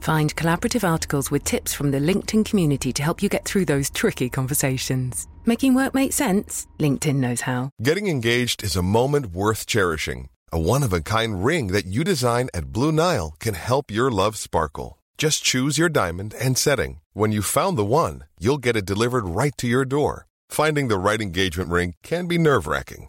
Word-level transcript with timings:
Find 0.00 0.34
collaborative 0.34 0.88
articles 0.88 1.30
with 1.30 1.44
tips 1.44 1.74
from 1.74 1.90
the 1.90 1.98
LinkedIn 1.98 2.44
community 2.44 2.92
to 2.92 3.02
help 3.02 3.22
you 3.22 3.28
get 3.28 3.44
through 3.44 3.66
those 3.66 3.90
tricky 3.90 4.28
conversations. 4.28 5.26
Making 5.44 5.74
work 5.74 5.94
make 5.94 6.12
sense? 6.12 6.66
LinkedIn 6.78 7.16
knows 7.16 7.42
how. 7.42 7.70
Getting 7.82 8.06
engaged 8.06 8.62
is 8.62 8.76
a 8.76 8.82
moment 8.82 9.26
worth 9.26 9.66
cherishing. 9.66 10.28
A 10.50 10.58
one 10.58 10.82
of 10.82 10.92
a 10.92 11.00
kind 11.02 11.44
ring 11.44 11.68
that 11.68 11.86
you 11.86 12.04
design 12.04 12.48
at 12.54 12.72
Blue 12.72 12.92
Nile 12.92 13.34
can 13.38 13.54
help 13.54 13.90
your 13.90 14.10
love 14.10 14.36
sparkle. 14.36 14.98
Just 15.18 15.42
choose 15.42 15.78
your 15.78 15.88
diamond 15.88 16.34
and 16.40 16.56
setting. 16.56 17.00
When 17.12 17.32
you've 17.32 17.44
found 17.44 17.76
the 17.76 17.84
one, 17.84 18.24
you'll 18.38 18.58
get 18.58 18.76
it 18.76 18.86
delivered 18.86 19.28
right 19.28 19.52
to 19.58 19.66
your 19.66 19.84
door. 19.84 20.26
Finding 20.48 20.88
the 20.88 20.98
right 20.98 21.20
engagement 21.20 21.70
ring 21.70 21.94
can 22.02 22.26
be 22.26 22.38
nerve 22.38 22.66
wracking. 22.66 23.08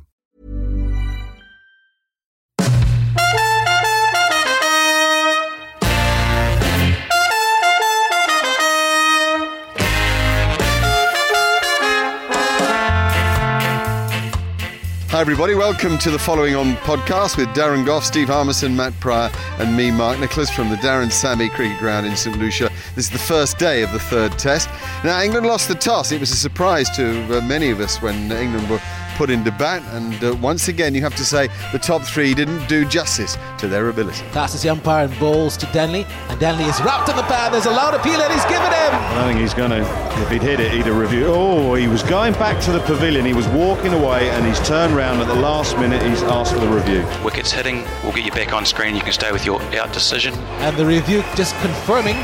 Hi, 15.11 15.19
everybody. 15.19 15.55
Welcome 15.55 15.97
to 15.97 16.09
the 16.09 16.17
Following 16.17 16.55
On 16.55 16.75
podcast 16.77 17.35
with 17.35 17.49
Darren 17.49 17.85
Gough, 17.85 18.05
Steve 18.05 18.29
Harmison, 18.29 18.77
Matt 18.77 18.97
Prior, 19.01 19.29
and 19.59 19.75
me, 19.75 19.91
Mark 19.91 20.17
Nicholas, 20.21 20.49
from 20.49 20.69
the 20.69 20.77
Darren 20.77 21.11
Sammy 21.11 21.49
Cricket 21.49 21.77
Ground 21.79 22.07
in 22.07 22.15
St 22.15 22.39
Lucia. 22.39 22.69
This 22.95 23.07
is 23.07 23.11
the 23.11 23.19
first 23.19 23.57
day 23.57 23.83
of 23.83 23.91
the 23.91 23.99
third 23.99 24.39
test. 24.39 24.69
Now, 25.03 25.21
England 25.21 25.45
lost 25.45 25.67
the 25.67 25.75
toss. 25.75 26.13
It 26.13 26.21
was 26.21 26.31
a 26.31 26.37
surprise 26.37 26.89
to 26.91 27.37
uh, 27.37 27.41
many 27.41 27.71
of 27.71 27.81
us 27.81 28.01
when 28.01 28.31
England 28.31 28.69
were 28.69 28.79
put 29.21 29.29
into 29.29 29.51
bat, 29.51 29.83
and 29.93 30.23
uh, 30.23 30.35
once 30.41 30.67
again, 30.67 30.95
you 30.95 31.01
have 31.01 31.15
to 31.15 31.23
say 31.23 31.47
the 31.71 31.77
top 31.77 32.01
three 32.01 32.33
didn't 32.33 32.65
do 32.67 32.83
justice 32.85 33.37
to 33.59 33.67
their 33.67 33.89
ability. 33.89 34.25
Passes 34.31 34.63
the 34.63 34.69
umpire 34.69 35.05
and 35.05 35.19
balls 35.19 35.55
to 35.55 35.67
Denley, 35.67 36.07
and 36.29 36.39
Denley 36.39 36.63
is 36.63 36.81
wrapped 36.81 37.07
in 37.07 37.15
the 37.15 37.21
pad. 37.21 37.53
There's 37.53 37.67
a 37.67 37.69
loud 37.69 37.93
appeal, 37.93 38.19
and 38.19 38.33
he's 38.33 38.45
given 38.45 38.65
him. 38.65 38.91
I 38.91 39.13
don't 39.13 39.27
think 39.27 39.39
he's 39.39 39.53
going 39.53 39.69
to, 39.69 39.81
if 40.23 40.29
he'd 40.31 40.41
hit 40.41 40.59
it, 40.59 40.71
he'd 40.71 40.87
have 40.87 40.97
reviewed. 40.97 41.27
Oh, 41.27 41.75
he 41.75 41.87
was 41.87 42.01
going 42.01 42.33
back 42.33 42.59
to 42.63 42.71
the 42.71 42.79
pavilion. 42.79 43.23
He 43.23 43.35
was 43.35 43.47
walking 43.49 43.93
away, 43.93 44.31
and 44.31 44.43
he's 44.43 44.59
turned 44.67 44.95
round 44.95 45.21
at 45.21 45.27
the 45.27 45.35
last 45.35 45.77
minute. 45.77 46.01
He's 46.01 46.23
asked 46.23 46.55
for 46.55 46.59
the 46.59 46.67
review. 46.67 47.05
Wickets 47.23 47.51
hitting, 47.51 47.83
we'll 48.01 48.13
get 48.13 48.25
you 48.25 48.31
back 48.31 48.53
on 48.53 48.65
screen. 48.65 48.95
You 48.95 49.03
can 49.03 49.13
stay 49.13 49.31
with 49.31 49.45
your 49.45 49.61
out 49.75 49.93
decision. 49.93 50.33
And 50.65 50.75
the 50.77 50.85
review 50.87 51.21
just 51.35 51.53
confirming 51.61 52.15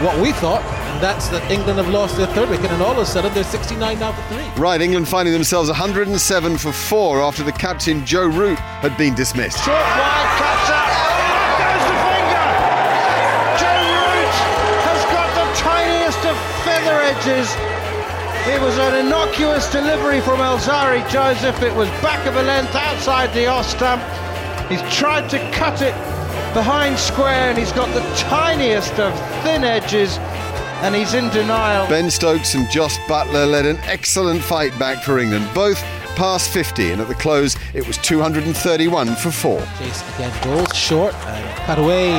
what 0.00 0.18
we 0.20 0.32
thought, 0.32 0.62
and 0.62 1.02
that's 1.02 1.28
that 1.28 1.48
England 1.50 1.78
have 1.78 1.88
lost 1.88 2.16
their 2.16 2.26
third 2.28 2.50
wicket, 2.50 2.70
and 2.70 2.82
all 2.82 2.92
of 2.92 2.98
a 2.98 3.06
sudden 3.06 3.32
they're 3.34 3.44
69 3.44 3.98
now 3.98 4.12
for 4.12 4.34
three. 4.34 4.44
Right, 4.60 4.80
England 4.80 5.08
finding 5.08 5.32
themselves 5.32 5.68
107 5.68 6.58
for 6.58 6.72
four 6.72 7.20
after 7.20 7.42
the 7.42 7.52
captain 7.52 8.04
Joe 8.04 8.26
Root 8.26 8.58
had 8.58 8.96
been 8.96 9.14
dismissed. 9.14 9.62
Short 9.62 9.78
wide, 9.78 10.30
cuts 10.40 10.70
up. 10.74 10.88
There 10.90 11.54
goes 11.62 11.84
the 11.86 11.98
finger. 12.10 12.46
Joe 13.62 13.82
Root 14.02 14.34
has 14.82 15.02
got 15.14 15.30
the 15.38 15.46
tiniest 15.62 16.22
of 16.26 16.36
feather 16.66 16.98
edges. 17.06 17.48
It 18.50 18.60
was 18.60 18.76
an 18.78 19.06
innocuous 19.06 19.70
delivery 19.70 20.20
from 20.20 20.40
Alzarri 20.40 21.00
Joseph. 21.08 21.62
It 21.62 21.74
was 21.74 21.88
back 22.02 22.26
of 22.26 22.36
a 22.36 22.42
length 22.42 22.74
outside 22.74 23.32
the 23.32 23.46
off 23.46 23.68
stump. 23.68 24.02
He's 24.68 24.82
tried 24.92 25.30
to 25.30 25.38
cut 25.52 25.80
it 25.82 25.94
behind 26.54 26.96
square 26.96 27.50
and 27.50 27.58
he's 27.58 27.72
got 27.72 27.92
the 27.92 28.00
tiniest 28.14 28.94
of 29.00 29.12
thin 29.42 29.64
edges 29.64 30.18
and 30.86 30.94
he's 30.94 31.12
in 31.14 31.28
denial. 31.30 31.86
Ben 31.88 32.10
Stokes 32.10 32.54
and 32.54 32.70
Jos 32.70 32.96
Buttler 33.10 33.50
led 33.50 33.66
an 33.66 33.78
excellent 33.82 34.40
fight 34.40 34.76
back 34.78 35.02
for 35.02 35.18
England, 35.18 35.48
both 35.52 35.82
past 36.14 36.50
50, 36.50 36.92
and 36.92 37.02
at 37.02 37.08
the 37.08 37.14
close 37.14 37.56
it 37.74 37.84
was 37.86 37.98
231 37.98 39.16
for 39.16 39.30
four. 39.32 39.60
Chase 39.78 40.02
again 40.14 40.32
goes 40.44 40.70
short 40.76 41.14
and 41.26 41.44
cut 41.66 41.78
away. 41.78 42.14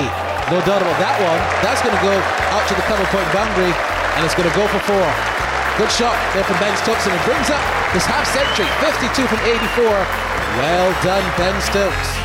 No 0.51 0.59
doubt 0.67 0.83
about 0.83 0.99
that 0.99 1.15
one. 1.23 1.39
That's 1.63 1.81
going 1.81 1.95
to 1.95 2.03
go 2.03 2.13
out 2.51 2.67
to 2.67 2.75
the 2.75 2.85
cover 2.91 3.07
point 3.15 3.25
boundary 3.31 3.71
and 4.19 4.25
it's 4.27 4.35
going 4.35 4.51
to 4.51 4.55
go 4.59 4.67
for 4.67 4.83
four. 4.83 5.07
Good 5.79 5.91
shot 5.95 6.15
there 6.35 6.43
from 6.43 6.59
Ben 6.59 6.75
Stokes 6.83 7.07
and 7.07 7.15
it 7.15 7.23
brings 7.23 7.47
up 7.47 7.63
his 7.95 8.03
half 8.03 8.27
century, 8.35 8.67
52 8.83 9.31
from 9.31 9.39
84. 9.47 9.87
Well 10.59 10.91
done, 11.03 11.23
Ben 11.39 11.55
Stokes. 11.61 12.24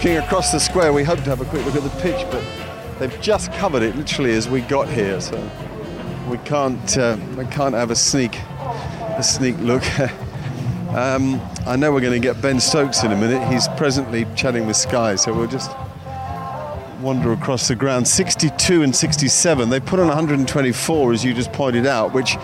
Walking 0.00 0.16
across 0.16 0.50
the 0.50 0.58
square, 0.58 0.94
we 0.94 1.04
hope 1.04 1.18
to 1.18 1.24
have 1.26 1.42
a 1.42 1.44
quick 1.44 1.62
look 1.66 1.74
at 1.74 1.82
the 1.82 2.00
pitch, 2.00 2.26
but 2.30 2.42
they've 2.98 3.20
just 3.20 3.52
covered 3.52 3.82
it 3.82 3.94
literally 3.96 4.32
as 4.32 4.48
we 4.48 4.62
got 4.62 4.88
here, 4.88 5.20
so 5.20 5.36
we 6.30 6.38
can't 6.38 6.96
uh, 6.96 7.18
we 7.36 7.44
can't 7.48 7.74
have 7.74 7.90
a 7.90 7.94
sneak 7.94 8.34
a 8.38 9.22
sneak 9.22 9.58
look. 9.58 9.82
um, 10.94 11.38
I 11.66 11.76
know 11.76 11.92
we're 11.92 12.00
going 12.00 12.18
to 12.18 12.18
get 12.18 12.40
Ben 12.40 12.60
Stokes 12.60 13.04
in 13.04 13.12
a 13.12 13.14
minute. 13.14 13.46
He's 13.52 13.68
presently 13.76 14.26
chatting 14.34 14.66
with 14.66 14.76
Sky, 14.76 15.16
so 15.16 15.34
we'll 15.34 15.46
just 15.46 15.70
wander 17.02 17.34
across 17.34 17.68
the 17.68 17.74
ground. 17.74 18.08
62 18.08 18.82
and 18.82 18.96
67. 18.96 19.68
They 19.68 19.80
put 19.80 20.00
on 20.00 20.06
124, 20.06 21.12
as 21.12 21.22
you 21.22 21.34
just 21.34 21.52
pointed 21.52 21.86
out, 21.86 22.14
which, 22.14 22.38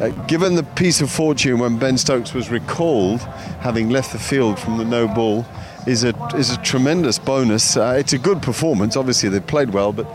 uh, 0.00 0.08
given 0.28 0.54
the 0.54 0.62
piece 0.62 1.02
of 1.02 1.10
fortune 1.10 1.58
when 1.58 1.78
Ben 1.78 1.98
Stokes 1.98 2.32
was 2.32 2.48
recalled, 2.48 3.20
having 3.60 3.90
left 3.90 4.12
the 4.12 4.18
field 4.18 4.58
from 4.58 4.78
the 4.78 4.84
no 4.86 5.06
ball 5.06 5.44
is 5.86 6.04
a 6.04 6.14
is 6.36 6.50
a 6.50 6.56
tremendous 6.58 7.18
bonus. 7.18 7.76
Uh, 7.76 7.96
it's 7.98 8.12
a 8.12 8.18
good 8.18 8.42
performance. 8.42 8.96
Obviously, 8.96 9.28
they 9.28 9.40
played 9.40 9.70
well, 9.70 9.92
but 9.92 10.06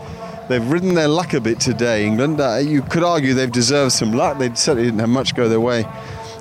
they've 0.48 0.66
ridden 0.70 0.94
their 0.94 1.08
luck 1.08 1.34
a 1.34 1.40
bit 1.40 1.60
today. 1.60 2.06
England. 2.06 2.40
Uh, 2.40 2.56
you 2.56 2.82
could 2.82 3.02
argue 3.02 3.34
they've 3.34 3.52
deserved 3.52 3.92
some 3.92 4.12
luck. 4.12 4.38
They 4.38 4.54
certainly 4.54 4.84
didn't 4.84 5.00
have 5.00 5.08
much 5.08 5.34
go 5.34 5.48
their 5.48 5.60
way 5.60 5.84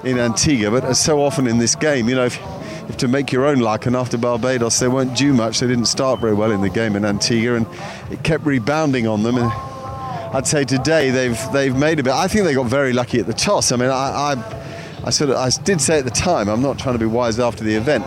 in 0.03 0.17
Antigua, 0.19 0.71
but 0.71 0.83
as 0.85 0.99
so 0.99 1.21
often 1.21 1.47
in 1.47 1.57
this 1.57 1.75
game, 1.75 2.07
you 2.07 2.15
know, 2.15 2.25
if, 2.25 2.97
to 2.97 3.07
make 3.07 3.31
your 3.31 3.45
own 3.45 3.59
luck, 3.59 3.85
and 3.85 3.95
after 3.95 4.17
Barbados, 4.17 4.79
they 4.79 4.88
weren't 4.88 5.17
due 5.17 5.33
much. 5.33 5.59
They 5.59 5.67
didn't 5.67 5.85
start 5.85 6.19
very 6.19 6.33
well 6.33 6.51
in 6.51 6.61
the 6.61 6.69
game 6.69 6.95
in 6.95 7.03
Antigua, 7.03 7.55
and 7.55 7.67
it 8.11 8.23
kept 8.23 8.45
rebounding 8.45 9.07
on 9.07 9.23
them. 9.23 9.38
And 9.38 9.51
I'd 9.51 10.47
say 10.47 10.63
today 10.63 11.09
they've 11.09 11.39
they've 11.51 11.75
made 11.75 11.99
a 11.99 12.03
bit. 12.03 12.13
I 12.13 12.27
think 12.27 12.45
they 12.45 12.53
got 12.53 12.67
very 12.67 12.94
lucky 12.94 13.19
at 13.19 13.25
the 13.27 13.33
toss. 13.33 13.71
I 13.71 13.75
mean, 13.75 13.89
I. 13.89 14.33
I 14.33 14.63
I 15.03 15.09
sort 15.09 15.29
of, 15.29 15.38
I 15.38 15.49
did 15.63 15.79
say 15.79 15.99
at 15.99 16.03
the 16.03 16.11
time, 16.11 16.49
I'm 16.49 16.61
not 16.61 16.79
trying 16.79 16.95
to 16.95 16.99
be 16.99 17.05
wise 17.05 17.39
after 17.39 17.63
the 17.63 17.75
event. 17.75 18.03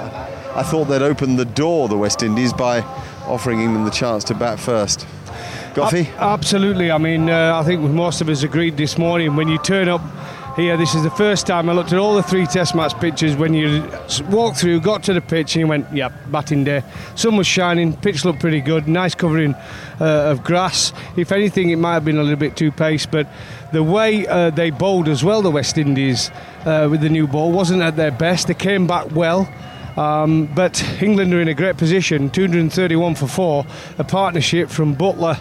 I 0.55 0.62
thought 0.62 0.84
they'd 0.84 1.03
open 1.03 1.37
the 1.37 1.44
door, 1.44 1.88
the 1.88 1.97
West 1.97 2.22
Indies, 2.22 2.53
by 2.53 2.81
offering 3.27 3.61
England 3.61 3.87
the 3.87 3.91
chance 3.91 4.25
to 4.25 4.34
bat 4.34 4.59
first. 4.59 5.06
Goughy? 5.75 6.12
absolutely. 6.19 6.91
I 6.91 6.99
mean, 6.99 7.31
uh, 7.31 7.59
I 7.59 7.65
think 7.65 7.81
most 7.83 8.21
of 8.21 8.28
us 8.28 8.43
agreed 8.43 8.77
this 8.77 8.99
morning 8.99 9.37
when 9.37 9.47
you 9.47 9.59
turn 9.59 9.88
up 9.88 10.00
here, 10.56 10.77
this 10.77 10.97
is 10.97 11.05
the 11.05 11.11
first 11.11 11.47
time 11.47 11.71
I 11.71 11.72
looked 11.72 11.93
at 11.93 11.99
all 11.99 12.16
the 12.16 12.25
three 12.25 12.44
Test 12.44 12.75
match 12.75 12.99
pictures. 13.00 13.37
When 13.37 13.55
you 13.55 13.88
walked 14.28 14.59
through, 14.59 14.81
got 14.81 15.05
to 15.05 15.15
the 15.15 15.21
pitch, 15.21 15.55
and 15.55 15.61
you 15.61 15.66
went, 15.69 15.87
"Yep, 15.93 16.12
batting 16.27 16.65
day." 16.65 16.82
Sun 17.15 17.37
was 17.37 17.47
shining, 17.47 17.97
pitch 17.97 18.25
looked 18.25 18.41
pretty 18.41 18.61
good, 18.61 18.88
nice 18.88 19.15
covering 19.15 19.55
uh, 20.00 20.32
of 20.32 20.43
grass. 20.43 20.93
If 21.17 21.31
anything, 21.31 21.70
it 21.70 21.76
might 21.76 21.94
have 21.94 22.05
been 22.05 22.19
a 22.19 22.23
little 22.23 22.38
bit 22.38 22.56
too 22.56 22.73
pace, 22.73 23.06
but 23.06 23.29
the 23.73 23.82
way 23.82 24.26
uh, 24.26 24.50
they 24.50 24.70
bowled 24.70 25.08
as 25.08 25.23
well, 25.23 25.41
the 25.41 25.50
West 25.50 25.79
Indies 25.79 26.32
uh, 26.64 26.88
with 26.91 27.00
the 27.00 27.08
new 27.08 27.26
ball, 27.29 27.52
wasn't 27.52 27.82
at 27.82 27.97
their 27.97 28.11
best. 28.11 28.49
They 28.49 28.55
came 28.55 28.87
back 28.87 29.12
well. 29.12 29.49
Um, 29.96 30.46
but 30.46 30.82
England 31.02 31.34
are 31.34 31.40
in 31.40 31.48
a 31.48 31.54
great 31.54 31.76
position, 31.76 32.31
231 32.31 33.14
for 33.14 33.26
four, 33.26 33.66
a 33.98 34.04
partnership 34.04 34.70
from 34.70 34.94
Buttler 34.96 35.38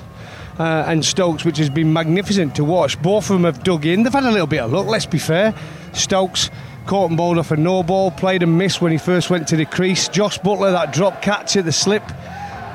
uh, 0.59 0.83
and 0.87 1.03
Stokes, 1.03 1.45
which 1.45 1.57
has 1.57 1.69
been 1.69 1.93
magnificent 1.93 2.55
to 2.55 2.63
watch. 2.63 3.01
Both 3.01 3.29
of 3.29 3.35
them 3.35 3.43
have 3.45 3.63
dug 3.63 3.85
in. 3.85 4.03
They've 4.03 4.13
had 4.13 4.25
a 4.25 4.31
little 4.31 4.47
bit 4.47 4.59
of 4.59 4.71
luck, 4.71 4.87
let's 4.87 5.05
be 5.05 5.19
fair. 5.19 5.53
Stokes 5.93 6.49
caught 6.85 7.09
and 7.09 7.17
bowled 7.17 7.37
off 7.37 7.51
a 7.51 7.57
no 7.57 7.83
ball, 7.83 8.11
played 8.11 8.43
and 8.43 8.57
missed 8.57 8.81
when 8.81 8.91
he 8.91 8.97
first 8.97 9.29
went 9.29 9.47
to 9.47 9.55
the 9.55 9.65
crease. 9.65 10.09
Jos 10.09 10.37
Buttler, 10.39 10.71
that 10.71 10.91
drop 10.91 11.21
catch 11.21 11.55
at 11.55 11.65
the 11.65 11.71
slip, 11.71 12.03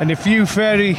and 0.00 0.10
a 0.10 0.16
few 0.16 0.46
fairy 0.46 0.96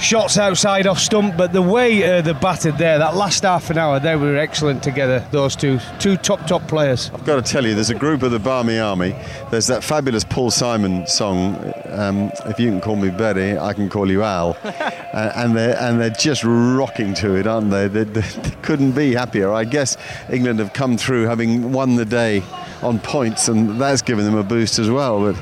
shots 0.00 0.38
outside 0.38 0.86
off 0.86 0.98
stump, 0.98 1.36
but 1.36 1.52
the 1.52 1.62
way 1.62 2.02
uh, 2.02 2.22
they 2.22 2.32
batted 2.32 2.78
there, 2.78 2.98
that 2.98 3.16
last 3.16 3.42
half 3.42 3.70
an 3.70 3.78
hour, 3.78 4.00
they 4.00 4.16
were 4.16 4.36
excellent 4.36 4.82
together. 4.82 5.24
Those 5.30 5.54
two, 5.54 5.78
two 5.98 6.16
top 6.16 6.46
top 6.46 6.66
players. 6.66 7.10
I've 7.12 7.24
got 7.24 7.44
to 7.44 7.52
tell 7.52 7.66
you, 7.66 7.74
there's 7.74 7.90
a 7.90 7.94
group 7.94 8.22
of 8.22 8.30
the 8.30 8.38
Barmy 8.38 8.78
Army. 8.78 9.14
There's 9.50 9.66
that 9.66 9.84
fabulous 9.84 10.24
Paul 10.24 10.50
Simon 10.50 11.06
song, 11.06 11.56
um, 11.86 12.30
"If 12.46 12.58
You 12.58 12.70
Can 12.70 12.80
Call 12.80 12.96
Me 12.96 13.10
Betty, 13.10 13.58
I 13.58 13.72
Can 13.72 13.88
Call 13.88 14.10
You 14.10 14.22
Al," 14.22 14.56
uh, 14.64 15.32
and 15.36 15.56
they're 15.56 15.78
and 15.78 16.00
they're 16.00 16.10
just 16.10 16.42
rocking 16.44 17.14
to 17.14 17.36
it, 17.36 17.46
aren't 17.46 17.70
they? 17.70 17.88
They, 17.88 18.04
they? 18.04 18.20
they 18.20 18.50
couldn't 18.62 18.92
be 18.92 19.14
happier. 19.14 19.52
I 19.52 19.64
guess 19.64 19.96
England 20.32 20.58
have 20.58 20.72
come 20.72 20.96
through 20.96 21.24
having 21.24 21.72
won 21.72 21.96
the 21.96 22.06
day 22.06 22.42
on 22.82 22.98
points, 23.00 23.48
and 23.48 23.80
that's 23.80 24.02
given 24.02 24.24
them 24.24 24.36
a 24.36 24.44
boost 24.44 24.78
as 24.78 24.90
well. 24.90 25.20
But 25.20 25.36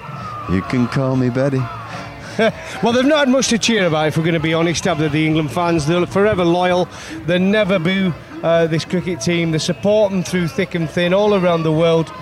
you 0.52 0.62
can 0.62 0.88
call 0.88 1.16
me 1.16 1.30
Betty. 1.30 1.60
well, 2.82 2.92
they've 2.92 3.04
not 3.04 3.18
had 3.18 3.28
much 3.28 3.48
to 3.48 3.58
cheer 3.58 3.86
about, 3.86 4.08
if 4.08 4.16
we're 4.16 4.22
going 4.22 4.34
to 4.34 4.40
be 4.40 4.54
honest, 4.54 4.84
have 4.84 4.98
they, 4.98 5.08
the 5.08 5.26
England 5.26 5.50
fans? 5.50 5.86
They're 5.86 6.06
forever 6.06 6.44
loyal. 6.44 6.88
They 7.26 7.38
never 7.38 7.80
boo 7.80 8.14
uh, 8.44 8.68
this 8.68 8.84
cricket 8.84 9.20
team. 9.20 9.50
They 9.50 9.58
support 9.58 10.12
them 10.12 10.22
through 10.22 10.46
thick 10.48 10.76
and 10.76 10.88
thin 10.88 11.12
all 11.12 11.34
around 11.34 11.64
the 11.64 11.72
world. 11.72 12.12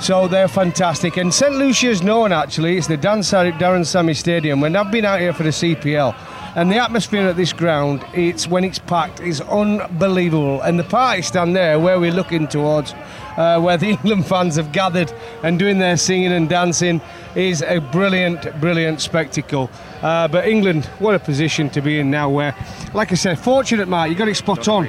So 0.00 0.26
they're 0.26 0.48
fantastic. 0.48 1.16
And 1.16 1.32
St. 1.32 1.54
Lucia's 1.54 2.02
known, 2.02 2.32
actually, 2.32 2.78
it's 2.78 2.88
the 2.88 2.96
Dan 2.96 3.20
Darren 3.20 3.86
Sammy 3.86 4.14
Stadium. 4.14 4.60
When 4.60 4.74
I've 4.74 4.90
been 4.90 5.04
out 5.04 5.20
here 5.20 5.32
for 5.32 5.44
the 5.44 5.50
CPL, 5.50 6.16
and 6.58 6.72
the 6.72 6.76
atmosphere 6.76 7.28
at 7.28 7.36
this 7.36 7.52
ground, 7.52 8.04
it's 8.14 8.48
when 8.48 8.64
it's 8.64 8.80
packed, 8.80 9.20
is 9.20 9.40
unbelievable. 9.42 10.60
And 10.60 10.76
the 10.76 10.82
party 10.82 11.22
stand 11.22 11.54
there, 11.54 11.78
where 11.78 12.00
we're 12.00 12.10
looking 12.10 12.48
towards, 12.48 12.94
uh, 13.36 13.60
where 13.60 13.76
the 13.76 13.90
England 14.02 14.26
fans 14.26 14.56
have 14.56 14.72
gathered 14.72 15.12
and 15.44 15.56
doing 15.56 15.78
their 15.78 15.96
singing 15.96 16.32
and 16.32 16.48
dancing, 16.48 17.00
is 17.36 17.62
a 17.62 17.78
brilliant, 17.78 18.60
brilliant 18.60 19.00
spectacle. 19.00 19.70
Uh, 20.02 20.26
but 20.26 20.48
England, 20.48 20.86
what 20.98 21.14
a 21.14 21.20
position 21.20 21.70
to 21.70 21.80
be 21.80 22.00
in 22.00 22.10
now. 22.10 22.28
Where, 22.28 22.56
like 22.92 23.12
I 23.12 23.14
said, 23.14 23.38
fortunate, 23.38 23.86
Mark, 23.86 24.10
you 24.10 24.16
got 24.16 24.26
it 24.26 24.34
spot 24.34 24.66
on. 24.66 24.88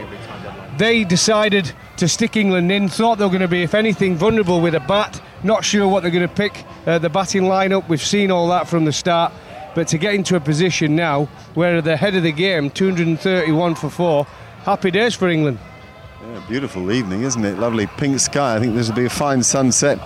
They 0.79 1.03
decided 1.03 1.71
to 1.97 2.07
stick 2.07 2.35
England 2.35 2.71
in. 2.71 2.89
Thought 2.89 3.19
they 3.19 3.25
were 3.25 3.29
going 3.29 3.41
to 3.41 3.47
be, 3.47 3.61
if 3.61 3.75
anything, 3.75 4.15
vulnerable 4.15 4.59
with 4.59 4.73
a 4.73 4.79
bat. 4.79 5.21
Not 5.43 5.63
sure 5.63 5.87
what 5.87 6.01
they're 6.01 6.11
going 6.11 6.27
to 6.27 6.33
pick. 6.33 6.65
Uh, 6.87 6.97
the 6.97 7.09
batting 7.09 7.43
lineup. 7.43 7.87
We've 7.87 8.01
seen 8.01 8.31
all 8.31 8.47
that 8.47 8.67
from 8.67 8.85
the 8.85 8.91
start. 8.91 9.33
But 9.79 9.87
to 9.87 9.97
get 9.97 10.13
into 10.13 10.35
a 10.35 10.41
position 10.41 10.93
now 10.97 11.29
where 11.53 11.81
they're 11.81 11.93
ahead 11.93 12.13
of 12.13 12.23
the 12.23 12.33
game, 12.33 12.69
231 12.69 13.75
for 13.75 13.89
four, 13.89 14.25
happy 14.65 14.91
days 14.91 15.15
for 15.15 15.29
England. 15.29 15.57
Yeah, 16.21 16.43
beautiful 16.49 16.91
evening, 16.91 17.21
isn't 17.21 17.45
it? 17.45 17.57
Lovely 17.59 17.87
pink 17.87 18.19
sky. 18.19 18.57
I 18.57 18.59
think 18.59 18.75
this 18.75 18.89
will 18.89 18.97
be 18.97 19.05
a 19.05 19.09
fine 19.09 19.41
sunset. 19.41 19.97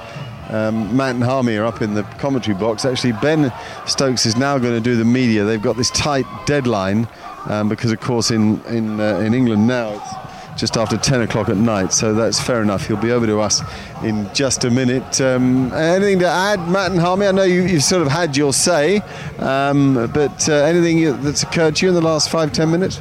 Um, 0.50 0.96
Matt 0.96 1.16
and 1.16 1.24
Harmy 1.24 1.58
are 1.58 1.66
up 1.66 1.81
in 1.81 1.96
the 1.96 2.04
commentary 2.20 2.56
box. 2.56 2.86
Actually, 2.86 3.14
Ben 3.14 3.52
Stokes 3.88 4.28
is 4.28 4.38
now 4.38 4.60
going 4.60 4.75
to 4.75 4.80
do 4.80 4.96
the 4.96 5.06
media. 5.06 5.44
They've 5.44 5.60
got 5.60 5.75
this 5.75 5.90
tight 5.90 6.28
deadline 6.46 7.08
um, 7.48 7.68
because, 7.68 7.92
of 7.92 8.00
course, 8.00 8.30
in 8.30 8.62
in 8.66 9.00
uh, 9.00 9.18
in 9.22 9.34
England 9.34 9.66
now 9.66 9.94
it's 9.94 10.33
just 10.58 10.78
after 10.78 10.98
10 10.98 11.22
o'clock 11.22 11.50
at 11.50 11.58
night, 11.58 11.94
so 11.94 12.14
that's 12.14 12.40
fair 12.40 12.62
enough. 12.62 12.88
He'll 12.88 12.98
be 12.98 13.12
over 13.12 13.26
to 13.26 13.40
us 13.40 13.62
in 14.04 14.32
just 14.34 14.64
a 14.64 14.70
minute. 14.70 15.20
Um, 15.20 15.72
anything 15.74 16.20
to 16.20 16.28
add, 16.28 16.68
Matt 16.70 16.92
and 16.92 17.00
Harmy? 17.00 17.28
I 17.28 17.32
know 17.32 17.44
you, 17.44 17.64
have 17.64 17.84
sort 17.84 18.02
of 18.02 18.10
had 18.10 18.38
your 18.38 18.54
say, 18.54 19.00
um, 19.40 20.10
but 20.14 20.48
uh, 20.50 20.54
anything 20.54 21.22
that's 21.22 21.44
occurred 21.44 21.78
to 21.78 21.86
you 21.86 21.90
in 21.90 21.96
the 21.96 22.02
last 22.02 22.30
five, 22.30 22.54
ten 22.54 22.72
minutes? 22.72 23.00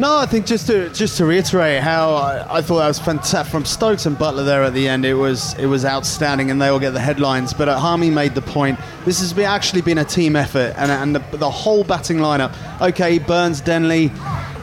No, 0.00 0.16
I 0.16 0.24
think 0.24 0.46
just 0.46 0.66
to 0.68 0.88
just 0.90 1.18
to 1.18 1.26
reiterate 1.26 1.82
how 1.82 2.14
I, 2.14 2.58
I, 2.58 2.62
thought 2.62 2.78
that 2.78 2.88
was 2.88 2.98
fantastic 2.98 3.50
from 3.50 3.66
Stokes 3.66 4.06
and 4.06 4.16
Buttler 4.16 4.46
there 4.46 4.62
at 4.62 4.72
the 4.72 4.88
end. 4.88 5.04
It 5.04 5.12
was 5.12 5.52
it 5.58 5.66
was 5.66 5.84
outstanding, 5.84 6.50
and 6.50 6.62
they 6.62 6.68
all 6.68 6.78
get 6.78 6.92
the 6.92 7.00
headlines. 7.00 7.52
But 7.52 7.68
uh, 7.68 7.78
Harmy 7.78 8.08
made 8.08 8.34
the 8.34 8.40
point. 8.40 8.78
This 9.04 9.20
has 9.20 9.34
been, 9.34 9.44
actually 9.44 9.82
been 9.82 9.98
a 9.98 10.04
team 10.04 10.36
effort, 10.36 10.72
and, 10.78 10.90
and 10.90 11.14
the, 11.14 11.36
the 11.36 11.50
whole 11.50 11.84
batting 11.84 12.16
lineup. 12.16 12.54
Okay, 12.80 13.18
Burns, 13.18 13.60
Denley, 13.60 14.10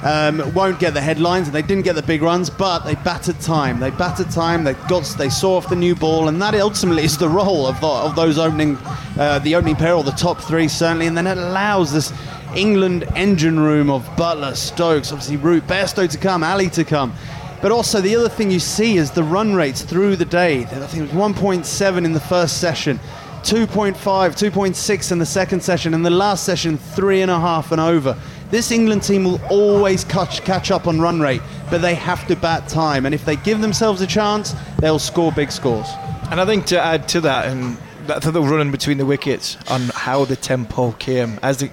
um, 0.04 0.54
won't 0.54 0.80
get 0.80 0.94
the 0.94 1.02
headlines, 1.02 1.48
and 1.48 1.56
they 1.56 1.62
didn't 1.62 1.84
get 1.84 1.96
the 1.96 2.02
big 2.02 2.22
runs, 2.22 2.50
but 2.50 2.80
they 2.80 2.96
battered 2.96 3.40
time. 3.40 3.80
They 3.80 3.90
battered 3.90 4.30
time. 4.32 4.64
They 4.64 4.74
got, 4.88 5.04
they 5.18 5.30
saw 5.30 5.58
off 5.58 5.70
the 5.70 5.76
new 5.76 5.96
ball, 5.96 6.28
and 6.28 6.42
that 6.42 6.56
ultimately 6.56 7.04
is 7.04 7.18
the 7.18 7.30
role 7.30 7.66
of, 7.66 7.80
the, 7.82 7.88
of 7.88 8.16
those 8.16 8.38
opening, 8.38 8.78
uh, 9.18 9.40
the 9.44 9.56
opening 9.56 9.76
pair 9.76 9.94
or 9.94 10.04
the 10.04 10.12
top 10.12 10.40
three 10.40 10.68
certainly, 10.68 11.08
and 11.08 11.18
then 11.18 11.28
it 11.28 11.38
allows 11.38 11.92
this 11.92 12.14
England 12.56 13.04
engine 13.16 13.60
room 13.60 13.90
of 13.90 14.04
Buttler, 14.16 14.56
Stokes, 14.56 15.12
obviously 15.12 15.38
Root, 15.38 15.68
Bairstow 15.68 16.10
to 16.10 16.18
come, 16.18 16.44
Ali 16.44 16.70
to 16.72 16.84
come. 16.84 17.14
But 17.62 17.72
also 17.72 18.02
the 18.02 18.16
other 18.16 18.30
thing 18.30 18.52
you 18.52 18.60
see 18.60 18.98
is 18.98 19.12
the 19.12 19.24
run 19.24 19.56
rates 19.56 19.82
through 19.82 20.16
the 20.16 20.26
day. 20.26 20.62
I 20.62 20.66
think 20.66 21.10
it 21.10 21.16
was 21.16 21.34
1.7 21.34 22.06
in 22.06 22.14
the 22.14 22.20
first 22.20 22.62
session. 22.62 23.00
2.5, 23.44 23.96
2.6 23.96 25.12
in 25.12 25.20
the 25.20 25.26
second 25.26 25.62
session, 25.62 25.94
and 25.94 26.06
the 26.06 26.10
last 26.10 26.44
session, 26.44 26.78
three 26.78 27.22
and 27.22 27.32
a 27.32 27.40
half 27.40 27.72
and 27.72 27.80
over. 27.80 28.20
This 28.50 28.72
England 28.72 29.04
team 29.04 29.26
will 29.26 29.42
always 29.50 30.06
catch, 30.06 30.44
catch 30.44 30.72
up 30.72 30.88
on 30.88 31.02
run 31.02 31.20
rate, 31.20 31.42
but 31.70 31.82
they 31.82 31.96
have 31.96 32.26
to 32.28 32.36
bat 32.36 32.70
time. 32.70 33.06
And 33.06 33.14
if 33.14 33.26
they 33.26 33.36
give 33.36 33.60
themselves 33.60 34.02
a 34.02 34.08
chance, 34.08 34.56
they'll 34.80 35.00
score 35.00 35.32
big 35.34 35.52
scores. 35.52 35.88
And 36.32 36.40
I 36.40 36.46
think 36.46 36.66
to 36.68 36.80
add 36.80 37.10
to 37.10 37.22
that, 37.22 37.48
and 37.48 37.78
I 38.10 38.20
thought 38.20 38.32
the 38.32 38.42
running 38.42 38.72
between 38.72 38.98
the 38.98 39.06
wickets 39.06 39.58
on 39.70 39.82
how 39.94 40.24
the 40.24 40.38
tempo 40.38 40.94
came 40.94 41.40
as 41.44 41.58
the 41.58 41.70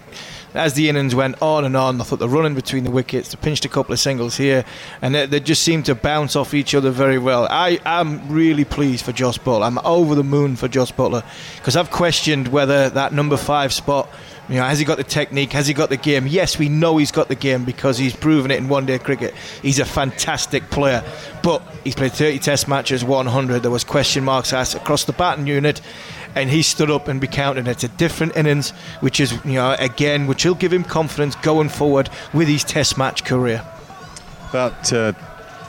as 0.55 0.75
the 0.75 0.89
innings 0.89 1.17
went 1.17 1.41
on 1.43 1.65
and 1.65 1.77
on, 1.77 2.01
I 2.01 2.05
thought 2.05 2.21
the 2.21 2.29
running 2.29 2.55
between 2.55 2.85
the 2.85 2.91
wickets, 2.91 3.31
they 3.31 3.37
pinched 3.37 3.65
a 3.65 3.69
couple 3.69 3.93
of 3.93 3.99
singles 3.99 4.37
here, 4.37 4.65
and 5.03 5.13
they, 5.13 5.27
they 5.27 5.41
just 5.41 5.65
seemed 5.65 5.87
to 5.87 5.97
bounce 5.97 6.37
off 6.37 6.55
each 6.55 6.77
other 6.77 6.93
very 6.93 7.19
well. 7.19 7.49
I 7.51 7.81
am 7.85 8.29
really 8.29 8.65
pleased 8.65 9.05
for 9.05 9.11
Jos 9.11 9.37
Buttler. 9.37 9.67
I'm 9.67 9.79
over 9.85 10.15
the 10.15 10.23
moon 10.23 10.55
for 10.55 10.69
Jos 10.69 10.93
Buttler 10.93 11.25
because 11.57 11.77
I've 11.77 11.91
questioned 11.91 12.49
whether 12.49 12.89
that 12.91 13.13
number 13.13 13.37
five 13.37 13.73
spot 13.73 14.09
you 14.49 14.57
know, 14.57 14.65
has 14.65 14.79
he 14.79 14.85
got 14.85 14.99
the 14.99 15.05
technique? 15.05 15.53
Has 15.53 15.67
he 15.67 15.73
got 15.73 15.89
the 15.89 15.97
game? 15.97 16.27
Yes, 16.27 16.59
we 16.59 16.69
know 16.69 16.99
he's 16.99 17.13
got 17.13 17.29
the 17.29 17.35
game 17.35 17.65
because 17.65 17.97
he's 17.97 18.15
proven 18.15 18.51
it 18.51 18.59
in 18.59 18.69
one 18.69 18.85
day 18.85 18.99
cricket. 18.99 19.35
He's 19.63 19.79
a 19.79 19.87
fantastic 19.87 20.69
player. 20.71 21.03
But 21.43 21.63
he's 21.83 21.95
played 21.95 22.13
30 22.13 22.41
test 22.41 22.69
matches, 22.69 23.03
100. 23.05 23.63
There 23.63 23.71
was 23.71 23.85
question 23.85 24.25
marks 24.25 24.53
asked 24.53 24.75
across 24.75 25.05
the 25.05 25.13
batting 25.13 25.47
unit 25.47 25.81
and 26.35 26.51
he 26.51 26.63
stood 26.63 26.91
up 26.91 27.09
and 27.09 27.21
be 27.21 27.27
counted. 27.27 27.69
It's 27.69 27.85
a 27.85 27.89
different 27.89 28.37
innings, 28.37 28.71
which 29.01 29.21
is, 29.21 29.33
you 29.45 29.55
know, 29.55 29.77
again, 29.79 30.27
which 30.27 30.45
will 30.45 30.55
give 30.55 30.73
him 30.73 30.85
confidence 30.85 31.37
going 31.37 31.69
forward 31.69 32.11
with 32.33 32.49
his 32.49 32.65
Test 32.65 32.99
match 32.99 33.25
career. 33.25 33.65
About 34.51 34.93
uh, 34.93 35.13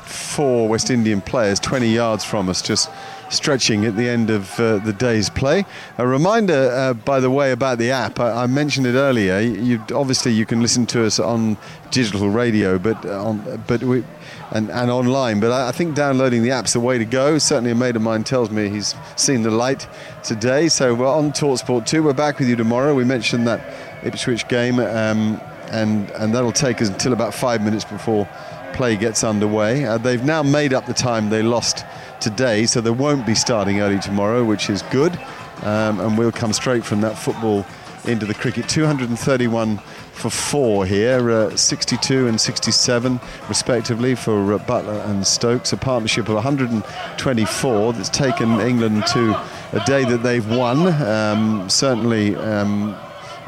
four 0.03 0.67
West 0.67 0.89
Indian 0.89 1.21
players, 1.21 1.59
20 1.59 1.87
yards 1.87 2.23
from 2.23 2.49
us, 2.49 2.61
just 2.61 2.89
stretching 3.29 3.85
at 3.85 3.95
the 3.95 4.07
end 4.07 4.29
of 4.29 4.59
uh, 4.59 4.77
the 4.77 4.93
day's 4.93 5.29
play. 5.29 5.65
A 5.97 6.07
reminder, 6.07 6.71
uh, 6.71 6.93
by 6.93 7.19
the 7.19 7.29
way, 7.29 7.51
about 7.51 7.77
the 7.77 7.91
app. 7.91 8.19
I, 8.19 8.43
I 8.43 8.47
mentioned 8.47 8.87
it 8.87 8.95
earlier. 8.95 9.39
You, 9.39 9.83
obviously, 9.93 10.31
you 10.31 10.45
can 10.45 10.61
listen 10.61 10.85
to 10.87 11.05
us 11.05 11.19
on 11.19 11.57
digital 11.91 12.29
radio, 12.29 12.77
but 12.77 13.03
uh, 13.05 13.23
on, 13.23 13.63
but 13.67 13.83
we, 13.83 14.03
and, 14.51 14.69
and 14.69 14.91
online. 14.91 15.39
But 15.39 15.51
I, 15.51 15.69
I, 15.69 15.71
think 15.71 15.95
downloading 15.95 16.43
the 16.43 16.51
app's 16.51 16.73
the 16.73 16.79
way 16.79 16.97
to 16.97 17.05
go. 17.05 17.37
Certainly, 17.37 17.71
a 17.71 17.75
mate 17.75 17.95
of 17.95 18.01
mine 18.01 18.23
tells 18.23 18.49
me 18.49 18.69
he's 18.69 18.95
seen 19.15 19.43
the 19.43 19.51
light 19.51 19.87
today. 20.23 20.67
So 20.67 20.93
we're 20.93 21.07
on 21.07 21.31
Talksport 21.31 21.85
2. 21.85 22.03
We're 22.03 22.13
back 22.13 22.39
with 22.39 22.47
you 22.47 22.55
tomorrow. 22.55 22.93
We 22.93 23.05
mentioned 23.05 23.47
that 23.47 23.61
Ipswich 24.03 24.47
game, 24.47 24.79
um, 24.79 25.41
and 25.71 26.09
and 26.11 26.33
that'll 26.33 26.51
take 26.51 26.81
us 26.81 26.89
until 26.89 27.13
about 27.13 27.33
five 27.33 27.61
minutes 27.61 27.85
before 27.85 28.29
play 28.73 28.97
gets 28.97 29.23
underway. 29.23 29.85
Uh, 29.85 29.97
they've 29.97 30.23
now 30.23 30.43
made 30.43 30.73
up 30.73 30.85
the 30.85 30.93
time 30.93 31.29
they 31.29 31.41
lost 31.41 31.85
today, 32.25 32.65
so 32.65 32.81
they 32.81 32.89
won't 32.89 33.23
be 33.23 33.35
starting 33.35 33.81
early 33.81 33.99
tomorrow, 33.99 34.43
which 34.43 34.67
is 34.67 34.81
good. 34.89 35.13
Um, 35.61 35.99
and 35.99 36.17
we'll 36.17 36.31
come 36.31 36.53
straight 36.53 36.83
from 36.83 37.01
that 37.01 37.15
football 37.19 37.63
into 38.05 38.25
the 38.25 38.33
cricket. 38.33 38.67
231 38.67 39.77
for 40.11 40.31
four 40.31 40.87
here, 40.87 41.29
uh, 41.29 41.55
62 41.55 42.27
and 42.27 42.41
67 42.41 43.19
respectively 43.47 44.15
for 44.15 44.53
uh, 44.53 44.57
Buttler 44.57 45.07
and 45.07 45.25
Stokes. 45.25 45.71
A 45.71 45.77
partnership 45.77 46.27
of 46.27 46.33
124 46.33 47.93
that's 47.93 48.09
taken 48.09 48.59
England 48.59 49.05
to 49.13 49.39
a 49.73 49.83
day 49.85 50.03
that 50.03 50.23
they've 50.23 50.49
won. 50.49 50.87
Um, 51.03 51.69
certainly. 51.69 52.35
Um, 52.35 52.97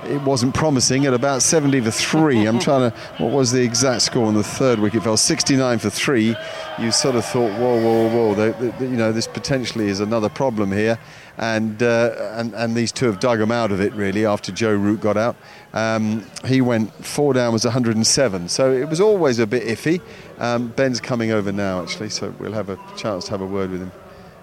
it 0.10 0.22
wasn't 0.22 0.54
promising 0.54 1.06
at 1.06 1.14
about 1.14 1.42
70 1.42 1.82
for 1.82 1.92
three. 1.92 2.46
I'm 2.46 2.60
trying 2.60 2.92
to, 2.92 2.98
what 3.18 3.32
was 3.32 3.52
the 3.52 3.62
exact 3.62 4.04
score 4.04 4.26
on 4.26 4.34
the 4.34 4.44
third 4.44 4.80
wicket 4.80 5.04
fell? 5.04 5.18
69 5.18 5.80
for 5.80 5.90
three. 5.90 6.36
You 6.80 6.92
sort 6.92 7.16
of 7.16 7.26
thought, 7.26 7.52
whoa, 7.60 7.82
whoa, 7.82 8.10
whoa, 8.10 8.36
they, 8.36 8.70
they, 8.70 8.86
you 8.86 8.98
know, 8.98 9.12
this 9.12 9.28
potentially 9.28 9.88
is 9.88 10.00
another 10.00 10.30
problem 10.30 10.72
here. 10.72 11.00
And, 11.38 11.82
uh, 11.84 12.34
and, 12.34 12.54
and 12.56 12.76
these 12.76 12.92
two 12.92 13.06
have 13.06 13.20
dug 13.20 13.40
them 13.40 13.52
out 13.52 13.72
of 13.72 13.80
it 13.80 13.94
really 13.94 14.26
after 14.26 14.52
Joe 14.52 14.74
Root 14.74 15.02
got 15.02 15.18
out. 15.18 15.36
Um, 15.74 16.26
he 16.46 16.62
went 16.62 16.94
four 17.06 17.34
down, 17.34 17.54
was 17.54 17.66
107. 17.66 18.50
So 18.50 18.72
it 18.72 18.90
was 18.90 19.00
always 19.00 19.40
a 19.40 19.46
bit 19.46 19.64
iffy. 19.64 20.02
Um, 20.40 20.70
Ben's 20.70 21.00
coming 21.00 21.32
over 21.32 21.52
now 21.52 21.82
actually, 21.82 22.10
so 22.10 22.34
we'll 22.40 22.54
have 22.54 22.70
a 22.70 22.80
chance 22.96 23.26
to 23.26 23.32
have 23.32 23.42
a 23.42 23.46
word 23.46 23.72
with 23.72 23.82
him. 23.82 23.92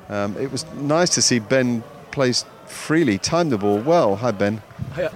Um, 0.09 0.37
it 0.37 0.52
was 0.52 0.66
nice 0.75 1.11
to 1.11 1.23
see 1.23 1.38
Ben 1.38 1.83
play 2.11 2.33
freely, 2.66 3.18
time 3.18 3.49
the 3.49 3.59
ball 3.59 3.78
well. 3.78 4.16
Hi, 4.16 4.30
Ben. 4.30 4.62
Hiya. 4.94 5.12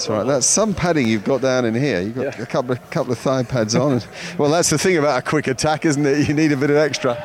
That's 0.00 0.08
right. 0.08 0.26
That's 0.26 0.46
some 0.46 0.72
padding 0.72 1.06
you've 1.06 1.24
got 1.24 1.42
down 1.42 1.66
in 1.66 1.74
here. 1.74 2.00
You've 2.00 2.14
got 2.14 2.38
yeah. 2.38 2.42
a 2.42 2.46
couple 2.46 2.72
of 2.72 2.90
couple 2.90 3.12
of 3.12 3.18
thigh 3.18 3.42
pads 3.42 3.74
on. 3.74 4.00
well, 4.38 4.50
that's 4.50 4.70
the 4.70 4.78
thing 4.78 4.96
about 4.96 5.18
a 5.18 5.22
quick 5.22 5.46
attack, 5.46 5.84
isn't 5.84 6.06
it? 6.06 6.26
You 6.26 6.32
need 6.32 6.52
a 6.52 6.56
bit 6.56 6.70
of 6.70 6.76
extra. 6.76 7.22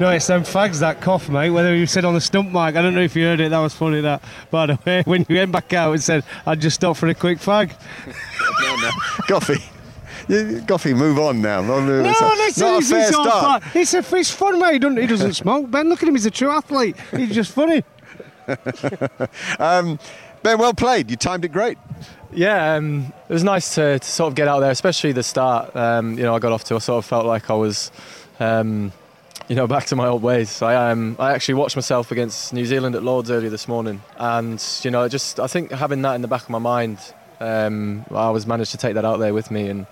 No, 0.00 0.08
it's 0.08 0.26
them 0.26 0.42
fags 0.42 0.80
that 0.80 1.02
cough, 1.02 1.28
mate. 1.28 1.50
Whether 1.50 1.76
you 1.76 1.84
said 1.84 2.06
on 2.06 2.14
the 2.14 2.20
stump 2.22 2.48
mic, 2.48 2.76
I 2.76 2.82
don't 2.82 2.94
know 2.94 3.02
if 3.02 3.14
you 3.14 3.24
heard 3.24 3.40
it. 3.40 3.50
That 3.50 3.58
was 3.58 3.74
funny. 3.74 4.00
That, 4.00 4.22
by 4.50 4.64
the 4.64 4.78
way, 4.86 5.02
when 5.04 5.26
you 5.28 5.36
went 5.36 5.52
back 5.52 5.74
out 5.74 5.92
and 5.92 6.02
said, 6.02 6.24
"I 6.46 6.54
just 6.54 6.76
stopped 6.76 6.98
for 6.98 7.08
a 7.08 7.14
quick 7.14 7.40
fag." 7.40 7.72
no, 8.06 8.90
Goughy. 9.28 9.62
You- 10.28 10.62
Goughy, 10.62 10.96
move 10.96 11.18
on 11.18 11.42
now. 11.42 11.60
No, 11.60 11.78
no, 11.84 12.02
No, 12.04 12.08
listen, 12.38 12.66
not 12.66 12.82
a 12.82 12.86
fair 12.86 13.12
start. 13.12 13.62
fun. 13.62 13.70
It's, 13.74 13.92
a, 13.92 14.16
it's 14.16 14.30
fun, 14.30 14.58
mate. 14.58 14.72
He 14.72 14.78
doesn't, 14.78 14.96
he 14.96 15.06
doesn't 15.06 15.34
smoke. 15.34 15.70
Ben, 15.70 15.90
look 15.90 16.02
at 16.02 16.08
him. 16.08 16.14
He's 16.14 16.24
a 16.24 16.30
true 16.30 16.50
athlete. 16.50 16.96
He's 17.10 17.34
just 17.34 17.52
funny. 17.52 17.84
um, 19.58 19.98
ben, 20.42 20.58
well 20.58 20.72
played. 20.72 21.10
You 21.10 21.18
timed 21.18 21.44
it 21.44 21.52
great. 21.52 21.76
Yeah, 22.32 22.74
um, 22.74 23.12
it 23.28 23.32
was 23.32 23.42
nice 23.44 23.74
to, 23.76 23.98
to 23.98 24.06
sort 24.06 24.28
of 24.28 24.34
get 24.34 24.48
out 24.48 24.60
there, 24.60 24.70
especially 24.70 25.12
the 25.12 25.22
start. 25.22 25.74
Um, 25.74 26.18
you 26.18 26.24
know, 26.24 26.34
I 26.34 26.38
got 26.38 26.52
off 26.52 26.64
to. 26.64 26.74
I 26.74 26.78
sort 26.78 26.98
of 26.98 27.06
felt 27.06 27.24
like 27.24 27.48
I 27.48 27.54
was, 27.54 27.90
um, 28.38 28.92
you 29.48 29.56
know, 29.56 29.66
back 29.74 29.86
to 29.86 29.96
my 29.96 30.06
old 30.06 30.22
ways. 30.22 30.60
I 30.60 30.90
um, 30.90 31.16
I 31.18 31.32
actually 31.32 31.54
watched 31.54 31.76
myself 31.76 32.12
against 32.12 32.52
New 32.52 32.66
Zealand 32.66 32.94
at 32.94 33.02
Lords 33.02 33.30
earlier 33.30 33.50
this 33.50 33.66
morning, 33.66 34.02
and 34.18 34.62
you 34.82 34.90
know, 34.90 35.08
just 35.08 35.40
I 35.40 35.46
think 35.46 35.72
having 35.72 36.02
that 36.02 36.14
in 36.14 36.22
the 36.22 36.28
back 36.28 36.42
of 36.42 36.50
my 36.50 36.58
mind, 36.58 36.98
um, 37.40 38.04
I 38.10 38.30
was 38.30 38.46
managed 38.46 38.72
to 38.72 38.76
take 38.76 38.94
that 38.94 39.04
out 39.04 39.18
there 39.18 39.32
with 39.34 39.50
me 39.50 39.68
and. 39.68 39.86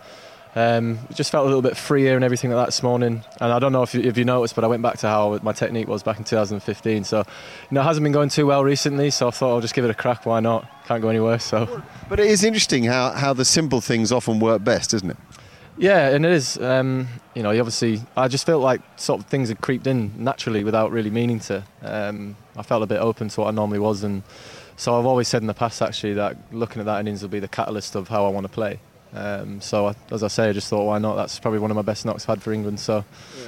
Um, 0.57 0.99
just 1.13 1.31
felt 1.31 1.45
a 1.45 1.49
little 1.49 1.61
bit 1.61 1.77
freer 1.77 2.17
and 2.17 2.25
everything 2.25 2.51
like 2.51 2.63
that 2.63 2.69
this 2.69 2.83
morning. 2.83 3.23
And 3.43 3.53
I 3.53 3.59
don't 3.59 3.73
know 3.73 3.83
if 3.83 3.95
you, 3.95 4.01
if 4.01 4.17
you 4.17 4.25
noticed, 4.25 4.55
but 4.55 4.65
I 4.65 4.67
went 4.67 4.83
back 4.83 4.97
to 4.99 5.07
how 5.07 5.39
my 5.43 5.53
technique 5.53 5.87
was 5.87 6.03
back 6.03 6.17
in 6.17 6.25
2015. 6.25 7.05
So, 7.05 7.19
you 7.19 7.25
know, 7.71 7.83
it 7.83 7.85
hasn't 7.85 8.03
been 8.03 8.13
going 8.13 8.31
too 8.31 8.47
well 8.47 8.65
recently. 8.65 9.11
So 9.11 9.29
I 9.29 9.33
thought 9.33 9.55
I'll 9.55 9.61
just 9.61 9.75
give 9.75 9.85
it 9.85 9.91
a 9.91 9.95
crack. 9.95 10.25
Why 10.25 10.41
not? 10.41 10.67
Can't 10.87 11.03
go 11.03 11.11
any 11.11 11.21
worse. 11.21 11.45
So. 11.45 11.83
But 12.09 12.21
it 12.21 12.27
is 12.27 12.43
interesting 12.43 12.85
how, 12.85 13.11
how 13.11 13.35
the 13.35 13.45
simple 13.45 13.83
things 13.83 14.13
often 14.13 14.41
work 14.41 14.65
best, 14.65 14.95
isn't 14.95 15.11
it? 15.11 15.19
Yeah, 15.77 16.09
and 16.09 16.25
it 16.25 16.33
is. 16.33 16.57
Um, 16.57 17.09
you 17.35 17.43
know, 17.43 17.51
you 17.51 17.61
obviously, 17.61 18.01
I 18.17 18.29
just 18.29 18.47
felt 18.47 18.63
like 18.63 18.81
sort 18.97 19.21
of 19.21 19.27
things 19.27 19.51
had 19.51 19.61
creeped 19.61 19.87
in 19.87 20.13
naturally 20.17 20.65
without 20.65 20.91
really 20.91 21.11
meaning 21.11 21.39
to. 21.41 21.65
Um, 21.83 22.35
I 22.57 22.63
felt 22.63 22.83
a 22.83 22.87
bit 22.87 23.01
open 23.01 23.29
to 23.29 23.41
what 23.43 23.49
I 23.49 23.51
normally 23.51 23.79
was, 23.79 24.03
and 24.03 24.23
so 24.77 24.99
I've 24.99 25.05
always 25.05 25.29
said 25.29 25.43
in 25.43 25.49
the 25.49 25.55
past 25.55 25.83
actually 25.83 26.15
that 26.15 26.39
looking 26.51 26.81
at 26.81 26.87
that 26.87 27.01
innings 27.01 27.21
will 27.21 27.29
be 27.29 27.41
the 27.41 27.49
catalyst 27.49 27.95
of 27.95 28.09
how 28.09 28.25
I 28.25 28.31
want 28.31 28.47
to 28.47 28.53
play. 28.53 28.81
Um, 29.15 29.61
so 29.61 29.87
I, 29.89 29.95
as 30.11 30.23
I 30.23 30.29
say, 30.29 30.49
I 30.49 30.53
just 30.53 30.69
thought, 30.69 30.85
why 30.85 30.99
not? 30.99 31.17
That's 31.17 31.39
probably 31.39 31.61
one 31.61 31.71
of 31.71 31.75
my 31.77 31.83
best 31.83 32.05
knocks 32.05 32.25
I've 32.25 32.37
had 32.37 32.43
for 32.43 32.53
England. 32.53 32.81
So 32.81 33.05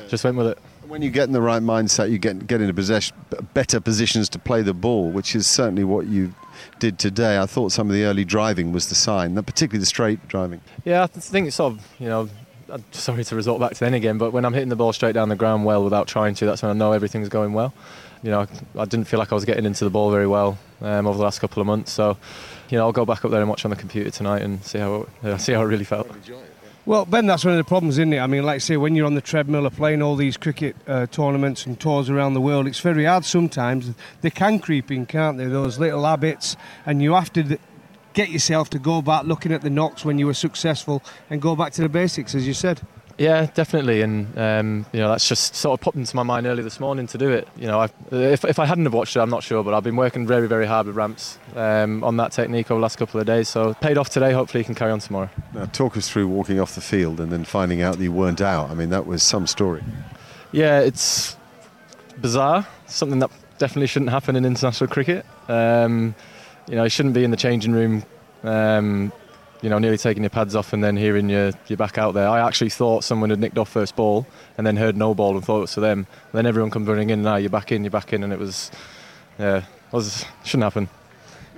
just 0.09 0.25
went 0.25 0.37
with 0.37 0.47
it. 0.49 0.59
When 0.87 1.03
you 1.03 1.11
get 1.11 1.25
in 1.25 1.33
the 1.33 1.43
right 1.43 1.63
mindset, 1.63 2.11
you 2.11 2.19
get 2.19 2.47
get 2.47 2.63
into 2.63 2.73
possession, 2.73 3.15
better 3.53 3.79
positions 3.79 4.29
to 4.31 4.39
play 4.39 4.63
the 4.63 4.73
ball, 4.73 5.11
which 5.11 5.37
is 5.37 5.47
certainly 5.47 5.85
what 5.85 6.07
you 6.07 6.35
did 6.79 6.99
today. 6.99 7.39
I 7.39 7.45
thought 7.45 7.73
some 7.73 7.89
of 7.89 7.95
the 7.95 8.05
early 8.05 8.25
driving 8.25 8.73
was 8.73 8.89
the 8.89 8.95
sign, 8.95 9.35
particularly 9.35 9.81
the 9.81 9.87
straight 9.87 10.27
driving. 10.29 10.63
Yeah, 10.87 11.03
I 11.03 11.07
th- 11.07 11.25
think 11.25 11.47
it's 11.49 11.57
sort 11.57 11.75
of, 11.75 11.87
you 11.99 12.09
know, 12.09 12.29
I'm 12.71 12.85
sorry 12.93 13.25
to 13.25 13.37
resort 13.37 13.61
back 13.61 13.73
to 13.75 13.81
then 13.81 13.95
again, 13.95 14.19
but 14.19 14.33
when 14.33 14.45
I'm 14.45 14.53
hitting 14.53 14.69
the 14.69 14.77
ball 14.77 14.93
straight 14.93 15.13
down 15.13 15.29
the 15.29 15.37
ground 15.37 15.65
well 15.65 15.83
without 15.83 16.07
trying 16.07 16.35
to, 16.37 16.47
that's 16.47 16.63
when 16.63 16.71
I 16.71 16.75
know 16.75 16.93
everything's 16.93 17.29
going 17.29 17.53
well. 17.53 17.73
You 18.23 18.31
know, 18.31 18.47
I 18.77 18.85
didn't 18.85 19.07
feel 19.07 19.19
like 19.19 19.33
I 19.33 19.35
was 19.35 19.45
getting 19.45 19.65
into 19.65 19.85
the 19.85 19.91
ball 19.91 20.11
very 20.11 20.27
well 20.27 20.59
um, 20.81 21.07
over 21.07 21.17
the 21.17 21.25
last 21.25 21.41
couple 21.41 21.61
of 21.61 21.67
months. 21.67 21.93
So, 21.93 22.17
you 22.69 22.77
know, 22.77 22.85
I'll 22.85 22.93
go 22.93 23.07
back 23.07 23.25
up 23.25 23.31
there 23.31 23.41
and 23.41 23.49
watch 23.49 23.65
on 23.65 23.71
the 23.71 23.77
computer 23.77 24.11
tonight 24.11 24.43
and 24.43 24.63
see 24.65 24.79
how 24.79 24.95
it, 25.03 25.25
uh, 25.25 25.39
see 25.39 25.53
how 25.53 25.63
it 25.63 25.67
really 25.67 25.85
felt. 25.85 26.09
Well, 26.85 27.05
Ben, 27.05 27.27
that's 27.27 27.45
one 27.45 27.53
of 27.53 27.59
the 27.59 27.65
problems, 27.65 27.99
isn't 27.99 28.13
it? 28.15 28.19
I 28.19 28.27
mean, 28.27 28.45
like 28.45 28.57
I 28.57 28.59
say, 28.59 28.77
when 28.79 28.95
you're 28.95 29.07
on 29.07 29.15
the 29.15 29.21
treadmill 29.21 29.67
or 29.67 29.71
playing 29.71 30.01
all 30.01 30.17
these 30.17 30.37
cricket 30.37 30.75
uh, 30.87 31.07
tournaments 31.07 31.67
and 31.67 31.79
tours 31.79 32.09
around 32.09 32.33
the 32.33 32.41
world, 32.41 32.67
it's 32.67 32.81
very 32.81 33.05
hard 33.05 33.27
sometimes. 33.27 33.93
They 34.23 34.31
can 34.31 34.59
creep 34.59 34.91
in, 34.91 35.05
can't 35.05 35.37
they? 35.37 35.45
Those 35.47 35.79
little 35.79 36.05
habits, 36.05 36.57
and 36.87 37.03
you 37.03 37.13
have 37.13 37.31
to 37.35 37.59
get 38.15 38.31
yourself 38.31 38.71
to 38.71 38.79
go 38.79 39.03
back 39.03 39.25
looking 39.25 39.53
at 39.53 39.63
the 39.63 39.71
knocks 39.71 40.05
when 40.05 40.19
you 40.19 40.27
were 40.27 40.35
successful 40.35 41.03
and 41.31 41.41
go 41.41 41.55
back 41.55 41.73
to 41.73 41.83
the 41.83 41.89
basics, 41.89 42.35
as 42.35 42.47
you 42.47 42.55
said. 42.55 42.81
Yeah, 43.19 43.47
definitely, 43.53 44.03
and 44.03 44.39
um, 44.39 44.87
you 44.93 45.01
know 45.01 45.09
that's 45.09 45.29
just 45.29 45.57
sort 45.57 45.79
of 45.79 45.83
popped 45.83 45.97
into 45.97 46.15
my 46.15 46.23
mind 46.23 46.47
early 46.47 46.63
this 46.63 46.79
morning 46.79 47.09
to 47.09 47.19
do 47.19 47.29
it. 47.31 47.49
You 47.57 47.67
know, 47.67 47.81
I, 47.81 47.89
if 48.13 48.45
if 48.45 48.61
I 48.61 48.65
hadn't 48.65 48.85
have 48.85 48.95
watched 48.95 49.17
it, 49.17 49.21
I'm 49.21 49.29
not 49.29 49.43
sure, 49.43 49.65
but 49.65 49.75
I've 49.75 49.83
been 49.83 49.97
working 49.97 50.25
very 50.25 50.47
very 50.47 50.67
hard 50.67 50.87
with 50.87 50.95
Ramps 50.95 51.37
um, 51.57 52.05
on 52.05 52.17
that 52.19 52.31
technique 52.31 52.71
over 52.71 52.79
the 52.79 52.83
last 52.83 52.97
couple 52.97 53.19
of 53.19 53.27
days. 53.27 53.49
So 53.49 53.75
paid 53.75 53.99
off 53.99 54.09
today. 54.09 54.33
Hopefully, 54.33 54.61
you 54.61 54.65
can 54.65 54.77
carry 54.77 54.93
on 54.93 55.01
tomorrow. 55.01 55.31
Now, 55.53 55.65
talk 55.65 55.97
us 55.97 56.09
through 56.09 56.29
walking 56.29 56.61
off 56.61 56.77
the 56.77 56.81
field 56.81 57.19
and 57.19 57.33
then 57.33 57.45
finding 57.45 57.83
out 57.83 57.99
that 57.99 58.05
you 58.05 58.13
weren't 58.13 58.41
out. 58.41 58.71
I 58.71 58.75
mean, 58.75 58.91
that 58.91 59.05
was 59.05 59.25
some 59.25 59.49
story. 59.49 59.83
Yeah, 60.53 60.79
it's 60.79 61.37
bizarre. 62.21 62.69
Something 62.87 63.19
that 63.19 63.31
definitely 63.59 63.89
shouldn't 63.89 64.13
happen 64.13 64.37
in 64.37 64.45
international 64.45 64.89
cricket. 64.89 65.27
Um, 65.49 66.15
you 66.69 66.77
know, 66.77 66.85
you 66.85 66.91
shouldn't 66.91 67.15
be 67.15 67.25
in 67.25 67.31
the 67.31 67.37
changing 67.37 67.73
room. 67.73 68.05
Um, 68.43 69.13
you 69.63 69.69
know, 69.69 69.79
nearly 69.79 69.99
taking 69.99 70.23
your 70.23 70.31
pads 70.31 70.55
off 70.55 70.73
and 70.73 70.85
then 70.85 70.97
hearing 70.97 71.29
you 71.29 71.53
you're 71.67 71.77
back 71.77 71.99
out 71.99 72.15
there. 72.15 72.29
I 72.29 72.47
actually 72.47 72.71
thought 72.71 73.03
someone 73.03 73.31
had 73.31 73.41
nicked 73.41 73.59
off 73.59 73.69
first 73.69 73.97
ball 73.97 74.27
and 74.57 74.67
then 74.67 74.77
heard 74.77 74.97
no 74.97 75.15
ball 75.15 75.35
and 75.35 75.45
thought 75.45 75.59
it 75.59 75.63
was 75.63 75.75
to 75.75 75.81
them. 75.81 76.07
And 76.09 76.33
then 76.33 76.47
everyone 76.47 76.71
comes 76.71 76.87
running 76.87 77.11
in. 77.11 77.23
Now 77.23 77.37
you're 77.37 77.51
back 77.51 77.73
in, 77.73 77.83
you're 77.83 77.91
back 77.91 78.13
in, 78.13 78.23
and 78.23 78.33
it 78.33 78.39
was, 78.39 78.71
yeah, 79.39 79.65
was 79.91 80.25
shouldn't 80.45 80.65
happen. 80.65 80.89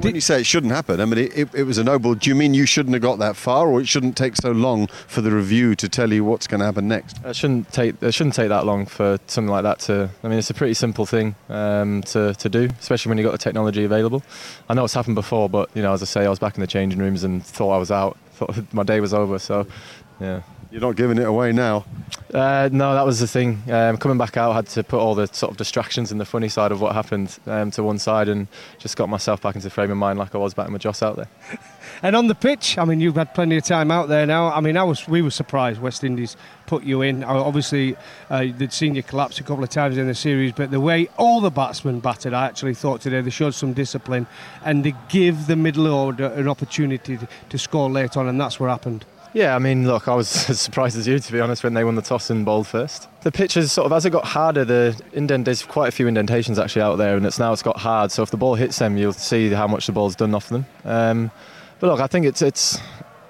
When 0.00 0.14
you 0.14 0.22
say 0.22 0.40
it 0.40 0.46
shouldn't 0.46 0.72
happen, 0.72 0.98
I 0.98 1.04
mean, 1.04 1.18
it, 1.18 1.36
it, 1.36 1.54
it 1.54 1.62
was 1.64 1.76
a 1.76 1.84
no 1.84 1.98
ball. 1.98 2.14
Do 2.14 2.30
you 2.30 2.34
mean 2.34 2.54
you 2.54 2.64
shouldn't 2.64 2.94
have 2.94 3.02
got 3.02 3.18
that 3.18 3.36
far, 3.36 3.68
or 3.68 3.82
it 3.82 3.86
shouldn't 3.86 4.16
take 4.16 4.34
so 4.34 4.50
long 4.50 4.86
for 4.86 5.20
the 5.20 5.30
review 5.30 5.74
to 5.74 5.90
tell 5.90 6.10
you 6.10 6.24
what's 6.24 6.46
going 6.46 6.60
to 6.60 6.64
happen 6.64 6.88
next? 6.88 7.18
It 7.22 7.36
shouldn't 7.36 7.70
take 7.70 8.02
it 8.02 8.12
shouldn't 8.12 8.34
take 8.34 8.48
that 8.48 8.64
long 8.64 8.86
for 8.86 9.18
something 9.26 9.50
like 9.50 9.62
that 9.64 9.80
to. 9.80 10.08
I 10.24 10.28
mean, 10.28 10.38
it's 10.38 10.48
a 10.48 10.54
pretty 10.54 10.72
simple 10.72 11.04
thing 11.04 11.34
um, 11.50 12.00
to 12.04 12.32
to 12.32 12.48
do, 12.48 12.70
especially 12.80 13.10
when 13.10 13.18
you 13.18 13.24
have 13.24 13.32
got 13.32 13.38
the 13.38 13.44
technology 13.44 13.84
available. 13.84 14.22
I 14.70 14.74
know 14.74 14.84
it's 14.84 14.94
happened 14.94 15.16
before, 15.16 15.50
but 15.50 15.68
you 15.74 15.82
know, 15.82 15.92
as 15.92 16.00
I 16.00 16.06
say, 16.06 16.24
I 16.24 16.30
was 16.30 16.38
back 16.38 16.54
in 16.54 16.62
the 16.62 16.66
changing 16.66 16.98
rooms 16.98 17.22
and 17.22 17.44
thought 17.44 17.72
I 17.72 17.78
was 17.78 17.90
out. 17.90 18.16
Thought 18.32 18.56
my 18.72 18.84
day 18.84 19.00
was 19.00 19.12
over. 19.12 19.38
So, 19.38 19.66
yeah. 20.18 20.40
You're 20.70 20.80
not 20.80 20.94
giving 20.94 21.18
it 21.18 21.26
away 21.26 21.50
now. 21.52 21.84
Uh, 22.32 22.68
no, 22.70 22.94
that 22.94 23.04
was 23.04 23.18
the 23.18 23.26
thing. 23.26 23.60
Um, 23.68 23.96
coming 23.96 24.16
back 24.16 24.36
out, 24.36 24.52
I 24.52 24.54
had 24.54 24.66
to 24.68 24.84
put 24.84 25.00
all 25.00 25.16
the 25.16 25.26
sort 25.26 25.50
of 25.50 25.56
distractions 25.56 26.12
and 26.12 26.20
the 26.20 26.24
funny 26.24 26.48
side 26.48 26.70
of 26.70 26.80
what 26.80 26.94
happened 26.94 27.36
um, 27.46 27.72
to 27.72 27.82
one 27.82 27.98
side, 27.98 28.28
and 28.28 28.46
just 28.78 28.96
got 28.96 29.08
myself 29.08 29.42
back 29.42 29.56
into 29.56 29.66
the 29.66 29.70
frame 29.70 29.90
of 29.90 29.96
mind 29.96 30.18
like 30.18 30.32
I 30.32 30.38
was 30.38 30.54
back 30.54 30.68
with 30.68 30.82
Jos 30.82 31.02
out 31.02 31.16
there. 31.16 31.28
And 32.02 32.16
on 32.16 32.28
the 32.28 32.34
pitch, 32.34 32.78
I 32.78 32.84
mean, 32.84 33.00
you've 33.00 33.16
had 33.16 33.34
plenty 33.34 33.58
of 33.58 33.64
time 33.64 33.90
out 33.90 34.08
there 34.08 34.24
now. 34.24 34.46
I 34.46 34.60
mean, 34.60 34.76
I 34.76 34.84
was 34.84 35.06
we 35.06 35.20
were 35.20 35.30
surprised 35.30 35.82
West 35.82 36.02
Indies 36.02 36.36
put 36.66 36.82
you 36.82 37.02
in. 37.02 37.24
Obviously, 37.24 37.96
uh, 38.30 38.46
they'd 38.56 38.72
seen 38.72 38.94
you 38.94 39.02
collapse 39.02 39.38
a 39.38 39.42
couple 39.42 39.64
of 39.64 39.70
times 39.70 39.98
in 39.98 40.06
the 40.06 40.14
series, 40.14 40.52
but 40.52 40.70
the 40.70 40.80
way 40.80 41.08
all 41.18 41.40
the 41.40 41.50
batsmen 41.50 42.00
batted, 42.00 42.32
I 42.32 42.46
actually 42.46 42.74
thought 42.74 43.02
today 43.02 43.20
they 43.20 43.30
showed 43.30 43.54
some 43.54 43.74
discipline 43.74 44.26
and 44.64 44.84
they 44.84 44.94
give 45.08 45.46
the 45.46 45.56
middle 45.56 45.88
order 45.88 46.26
an 46.26 46.48
opportunity 46.48 47.18
to, 47.18 47.28
to 47.50 47.58
score 47.58 47.90
late 47.90 48.16
on, 48.16 48.28
and 48.28 48.40
that's 48.40 48.58
what 48.58 48.70
happened. 48.70 49.04
Yeah, 49.32 49.54
I 49.54 49.58
mean, 49.58 49.86
look, 49.86 50.08
I 50.08 50.14
was 50.14 50.50
as 50.50 50.60
surprised 50.60 50.96
as 50.96 51.06
you, 51.06 51.18
to 51.18 51.32
be 51.32 51.40
honest, 51.40 51.62
when 51.62 51.74
they 51.74 51.84
won 51.84 51.94
the 51.94 52.02
toss 52.02 52.30
and 52.30 52.44
bowled 52.44 52.66
first. 52.66 53.08
The 53.22 53.32
pitch 53.32 53.56
is 53.56 53.70
sort 53.72 53.86
of, 53.86 53.92
as 53.92 54.04
it 54.04 54.10
got 54.10 54.24
harder, 54.24 54.64
the 54.64 55.00
indent, 55.12 55.44
there's 55.44 55.62
quite 55.62 55.88
a 55.88 55.92
few 55.92 56.08
indentations 56.08 56.58
actually 56.58 56.82
out 56.82 56.96
there, 56.96 57.16
and 57.16 57.24
it's 57.24 57.38
now 57.38 57.52
it's 57.52 57.62
got 57.62 57.78
hard. 57.78 58.10
So 58.10 58.22
if 58.22 58.30
the 58.30 58.36
ball 58.36 58.54
hits 58.54 58.78
them, 58.78 58.96
you'll 58.96 59.12
see 59.12 59.50
how 59.50 59.66
much 59.66 59.86
the 59.86 59.92
ball's 59.92 60.16
done 60.16 60.34
off 60.34 60.48
them. 60.48 60.66
Um, 60.84 61.30
but 61.78 61.88
look, 61.88 62.00
I 62.00 62.06
think 62.06 62.26
it's 62.26 62.42
it's. 62.42 62.78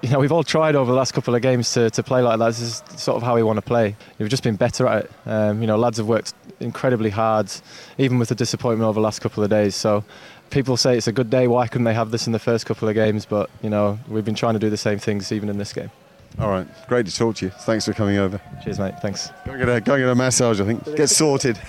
You 0.03 0.09
know, 0.09 0.17
we've 0.17 0.31
all 0.31 0.43
tried 0.43 0.75
over 0.75 0.91
the 0.91 0.97
last 0.97 1.11
couple 1.11 1.35
of 1.35 1.43
games 1.43 1.71
to, 1.73 1.91
to 1.91 2.01
play 2.01 2.23
like 2.23 2.39
that. 2.39 2.47
This 2.47 2.59
is 2.59 2.83
sort 2.99 3.17
of 3.17 3.21
how 3.21 3.35
we 3.35 3.43
want 3.43 3.57
to 3.57 3.61
play. 3.61 3.95
We've 4.17 4.29
just 4.29 4.41
been 4.41 4.55
better 4.55 4.87
at 4.87 5.05
it. 5.05 5.11
Um, 5.27 5.61
you 5.61 5.67
know, 5.67 5.77
lads 5.77 5.99
have 5.99 6.07
worked 6.07 6.33
incredibly 6.59 7.11
hard, 7.11 7.51
even 7.99 8.17
with 8.17 8.29
the 8.29 8.33
disappointment 8.33 8.87
over 8.87 8.95
the 8.95 9.03
last 9.03 9.21
couple 9.21 9.43
of 9.43 9.51
days. 9.51 9.75
So 9.75 10.03
people 10.51 10.77
say 10.77 10.97
it's 10.97 11.07
a 11.07 11.11
good 11.11 11.29
day. 11.29 11.47
Why 11.47 11.67
couldn't 11.67 11.85
they 11.85 11.93
have 11.93 12.11
this 12.11 12.27
in 12.27 12.33
the 12.33 12.39
first 12.39 12.65
couple 12.65 12.87
of 12.87 12.93
games? 12.93 13.25
But 13.25 13.49
you 13.63 13.69
know, 13.69 13.97
we've 14.07 14.25
been 14.25 14.35
trying 14.35 14.53
to 14.53 14.59
do 14.59 14.69
the 14.69 14.77
same 14.77 14.99
things 14.99 15.31
even 15.31 15.49
in 15.49 15.57
this 15.57 15.73
game. 15.73 15.89
All 16.39 16.49
right, 16.49 16.67
great 16.87 17.05
to 17.07 17.15
talk 17.15 17.35
to 17.37 17.45
you. 17.45 17.51
Thanks 17.51 17.85
for 17.85 17.93
coming 17.93 18.17
over. 18.17 18.39
Cheers, 18.63 18.79
mate. 18.79 18.93
Thanks. 19.01 19.29
Go 19.45 19.51
and 19.51 19.59
get 19.59 19.69
a, 19.69 19.81
go 19.81 19.97
get 19.97 20.07
a 20.07 20.15
massage, 20.15 20.61
I 20.61 20.65
think. 20.65 20.95
Get 20.95 21.09
sorted. 21.09 21.57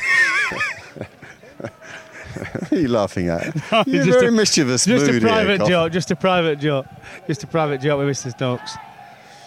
what 1.59 2.73
are 2.73 2.77
you 2.79 2.89
laughing 2.89 3.29
at? 3.29 3.45
You're 3.87 4.05
Just 4.05 4.19
very 4.21 4.29
a- 4.29 4.33
mischievous 4.33 4.85
Just 4.85 5.07
mood 5.07 5.23
a 5.23 5.27
private 5.27 5.61
here, 5.61 5.69
joke. 5.69 5.93
Just 5.93 6.11
a 6.11 6.17
private 6.17 6.61
joke. 6.61 6.87
Just 7.27 7.43
a 7.43 7.47
private 7.47 7.81
joke 7.81 7.99
with 7.99 8.09
Mr. 8.09 8.31
Stokes. 8.31 8.77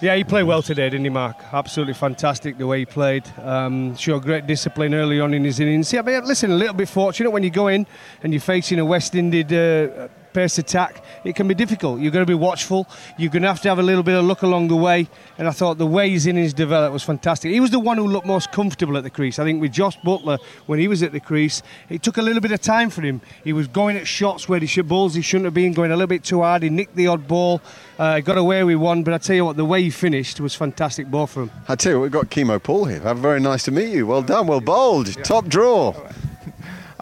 Yeah, 0.01 0.13
he 0.17 0.25
played 0.25 0.43
well 0.43 0.61
today, 0.61 0.89
didn't 0.89 1.05
he, 1.05 1.09
Mark? 1.09 1.37
Absolutely 1.53 1.93
fantastic 1.93 2.57
the 2.57 2.67
way 2.67 2.79
he 2.79 2.85
played. 2.85 3.23
Um, 3.41 3.95
showed 3.95 4.23
great 4.23 4.45
discipline 4.45 4.93
early 4.93 5.21
on 5.21 5.33
in 5.33 5.45
his 5.45 5.61
innings. 5.61 5.93
Yeah, 5.93 6.01
but 6.01 6.25
listen, 6.25 6.51
a 6.51 6.55
little 6.55 6.73
bit 6.73 6.89
fortunate 6.89 7.31
when 7.31 7.43
you 7.43 7.49
go 7.49 7.69
in 7.69 7.87
and 8.21 8.33
you're 8.33 8.41
facing 8.41 8.79
a 8.79 8.85
West 8.85 9.15
Indies 9.15 9.49
uh, 9.53 10.09
pace 10.35 10.57
attack. 10.57 11.03
It 11.23 11.35
can 11.35 11.47
be 11.47 11.55
difficult. 11.55 12.01
You're 12.01 12.11
going 12.11 12.25
to 12.25 12.29
be 12.29 12.35
watchful. 12.35 12.87
You're 13.17 13.31
going 13.31 13.43
to 13.43 13.47
have 13.47 13.61
to 13.61 13.69
have 13.69 13.79
a 13.79 13.83
little 13.83 14.03
bit 14.03 14.15
of 14.15 14.25
luck 14.25 14.41
along 14.41 14.67
the 14.67 14.75
way. 14.75 15.07
And 15.37 15.47
I 15.47 15.51
thought 15.51 15.77
the 15.77 15.87
way 15.87 16.09
his 16.09 16.27
innings 16.27 16.53
developed 16.53 16.91
was 16.91 17.03
fantastic. 17.03 17.51
He 17.51 17.61
was 17.61 17.71
the 17.71 17.79
one 17.79 17.97
who 17.97 18.07
looked 18.07 18.27
most 18.27 18.51
comfortable 18.51 18.97
at 18.97 19.03
the 19.03 19.09
crease. 19.09 19.39
I 19.39 19.45
think 19.45 19.61
with 19.61 19.71
Jos 19.71 19.95
Buttler, 19.97 20.37
when 20.65 20.77
he 20.77 20.87
was 20.89 21.01
at 21.03 21.13
the 21.13 21.21
crease, 21.21 21.63
it 21.89 22.03
took 22.03 22.17
a 22.17 22.21
little 22.21 22.41
bit 22.41 22.51
of 22.51 22.61
time 22.61 22.89
for 22.89 23.01
him. 23.01 23.21
He 23.43 23.53
was 23.53 23.67
going 23.67 23.95
at 23.95 24.07
shots 24.07 24.49
where 24.49 24.59
he 24.59 24.67
should 24.67 24.89
balls 24.89 25.15
he 25.15 25.21
shouldn't 25.21 25.45
have 25.45 25.53
been, 25.53 25.71
going 25.71 25.91
a 25.91 25.95
little 25.95 26.07
bit 26.07 26.25
too 26.25 26.41
hard. 26.41 26.63
He 26.63 26.69
nicked 26.69 26.95
the 26.95 27.07
odd 27.07 27.27
ball. 27.27 27.61
Uh, 27.97 28.19
got 28.19 28.37
away 28.37 28.61
with 28.65 28.75
one, 28.75 29.03
but 29.03 29.13
I 29.13 29.17
tell 29.19 29.37
you 29.37 29.45
what, 29.45 29.55
the 29.55 29.63
way 29.63 29.81
he 29.81 29.89
finished 29.89 30.41
was 30.41 30.53
fantastic, 30.53 31.07
both 31.07 31.37
of 31.37 31.47
them. 31.47 31.61
I 31.69 31.75
tell 31.75 31.93
you 31.93 31.99
what, 31.99 32.03
we've 32.03 32.11
got 32.11 32.25
Keemo 32.25 32.61
Paul 32.61 32.85
here. 32.85 32.99
Very 33.15 33.39
nice 33.39 33.63
to 33.63 33.71
meet 33.71 33.93
you. 33.93 34.05
Well 34.05 34.21
done, 34.21 34.47
well 34.47 34.59
bowled. 34.59 35.07
Top 35.23 35.47
draw. 35.47 35.93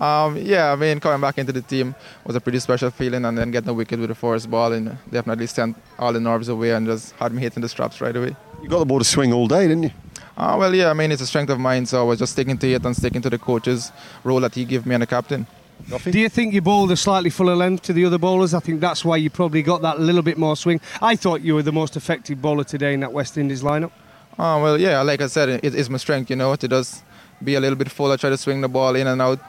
Um, 0.03 0.35
yeah, 0.35 0.73
I 0.73 0.75
mean, 0.75 0.99
coming 0.99 1.21
back 1.21 1.37
into 1.37 1.53
the 1.53 1.61
team 1.61 1.95
was 2.25 2.35
a 2.35 2.41
pretty 2.41 2.59
special 2.59 2.91
feeling, 2.91 3.23
and 3.23 3.37
then 3.37 3.51
getting 3.51 3.69
a 3.69 3.73
wicket 3.73 3.99
with 4.01 4.09
the 4.09 4.15
first 4.15 4.51
ball 4.51 4.73
and 4.73 4.97
definitely 5.09 5.47
sent 5.47 5.77
all 5.97 6.11
the 6.11 6.19
nerves 6.19 6.49
away 6.49 6.71
and 6.71 6.85
just 6.85 7.13
had 7.13 7.31
me 7.31 7.41
hitting 7.41 7.61
the 7.61 7.69
straps 7.69 8.01
right 8.01 8.15
away. 8.15 8.35
You 8.61 8.67
got 8.67 8.79
the 8.79 8.85
ball 8.85 8.99
to 8.99 9.05
swing 9.05 9.31
all 9.31 9.47
day, 9.47 9.65
didn't 9.69 9.83
you? 9.83 9.91
Uh, 10.35 10.57
well, 10.59 10.75
yeah, 10.75 10.89
I 10.89 10.93
mean, 10.93 11.13
it's 11.13 11.21
a 11.21 11.25
strength 11.25 11.51
of 11.51 11.59
mine, 11.59 11.85
so 11.85 12.01
I 12.01 12.03
was 12.03 12.19
just 12.19 12.33
sticking 12.33 12.57
to 12.57 12.67
it 12.67 12.83
and 12.83 12.93
sticking 12.93 13.21
to 13.21 13.29
the 13.29 13.37
coach's 13.37 13.93
role 14.25 14.41
that 14.41 14.55
he 14.55 14.65
gave 14.65 14.85
me 14.85 14.93
and 14.93 15.03
the 15.03 15.07
captain. 15.07 15.47
Do 15.87 16.19
you 16.19 16.27
think 16.27 16.53
you 16.53 16.61
bowled 16.61 16.91
a 16.91 16.97
slightly 16.97 17.29
fuller 17.29 17.55
length 17.55 17.83
to 17.83 17.93
the 17.93 18.03
other 18.03 18.17
bowlers? 18.17 18.53
I 18.53 18.59
think 18.59 18.81
that's 18.81 19.05
why 19.05 19.15
you 19.15 19.29
probably 19.29 19.61
got 19.61 19.81
that 19.83 20.01
little 20.01 20.21
bit 20.21 20.37
more 20.37 20.57
swing. 20.57 20.81
I 21.01 21.15
thought 21.15 21.41
you 21.41 21.55
were 21.55 21.63
the 21.63 21.71
most 21.71 21.95
effective 21.95 22.41
bowler 22.41 22.65
today 22.65 22.93
in 22.93 22.99
that 23.01 23.13
West 23.13 23.37
Indies 23.37 23.63
lineup. 23.63 23.91
Oh, 24.37 24.61
well, 24.61 24.77
yeah, 24.77 25.01
like 25.01 25.21
I 25.21 25.27
said, 25.27 25.47
it 25.49 25.75
is 25.75 25.89
my 25.89 25.97
strength, 25.97 26.29
you 26.29 26.35
know, 26.35 26.55
to 26.55 26.67
just 26.67 27.03
be 27.41 27.55
a 27.55 27.59
little 27.59 27.77
bit 27.77 27.89
fuller, 27.89 28.17
try 28.17 28.29
to 28.29 28.37
swing 28.37 28.59
the 28.59 28.67
ball 28.67 28.95
in 28.95 29.07
and 29.07 29.21
out. 29.21 29.39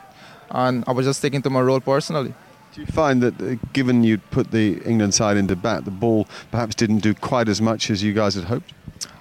And 0.50 0.84
I 0.86 0.92
was 0.92 1.06
just 1.06 1.18
sticking 1.18 1.42
to 1.42 1.50
my 1.50 1.60
role 1.60 1.80
personally. 1.80 2.34
Do 2.74 2.80
you 2.80 2.86
find 2.86 3.22
that, 3.22 3.40
uh, 3.40 3.54
given 3.72 4.02
you'd 4.02 4.28
put 4.30 4.50
the 4.50 4.82
England 4.84 5.14
side 5.14 5.36
into 5.36 5.54
bat, 5.54 5.84
the 5.84 5.92
ball 5.92 6.26
perhaps 6.50 6.74
didn't 6.74 6.98
do 6.98 7.14
quite 7.14 7.48
as 7.48 7.60
much 7.60 7.88
as 7.90 8.02
you 8.02 8.12
guys 8.12 8.34
had 8.34 8.44
hoped? 8.44 8.72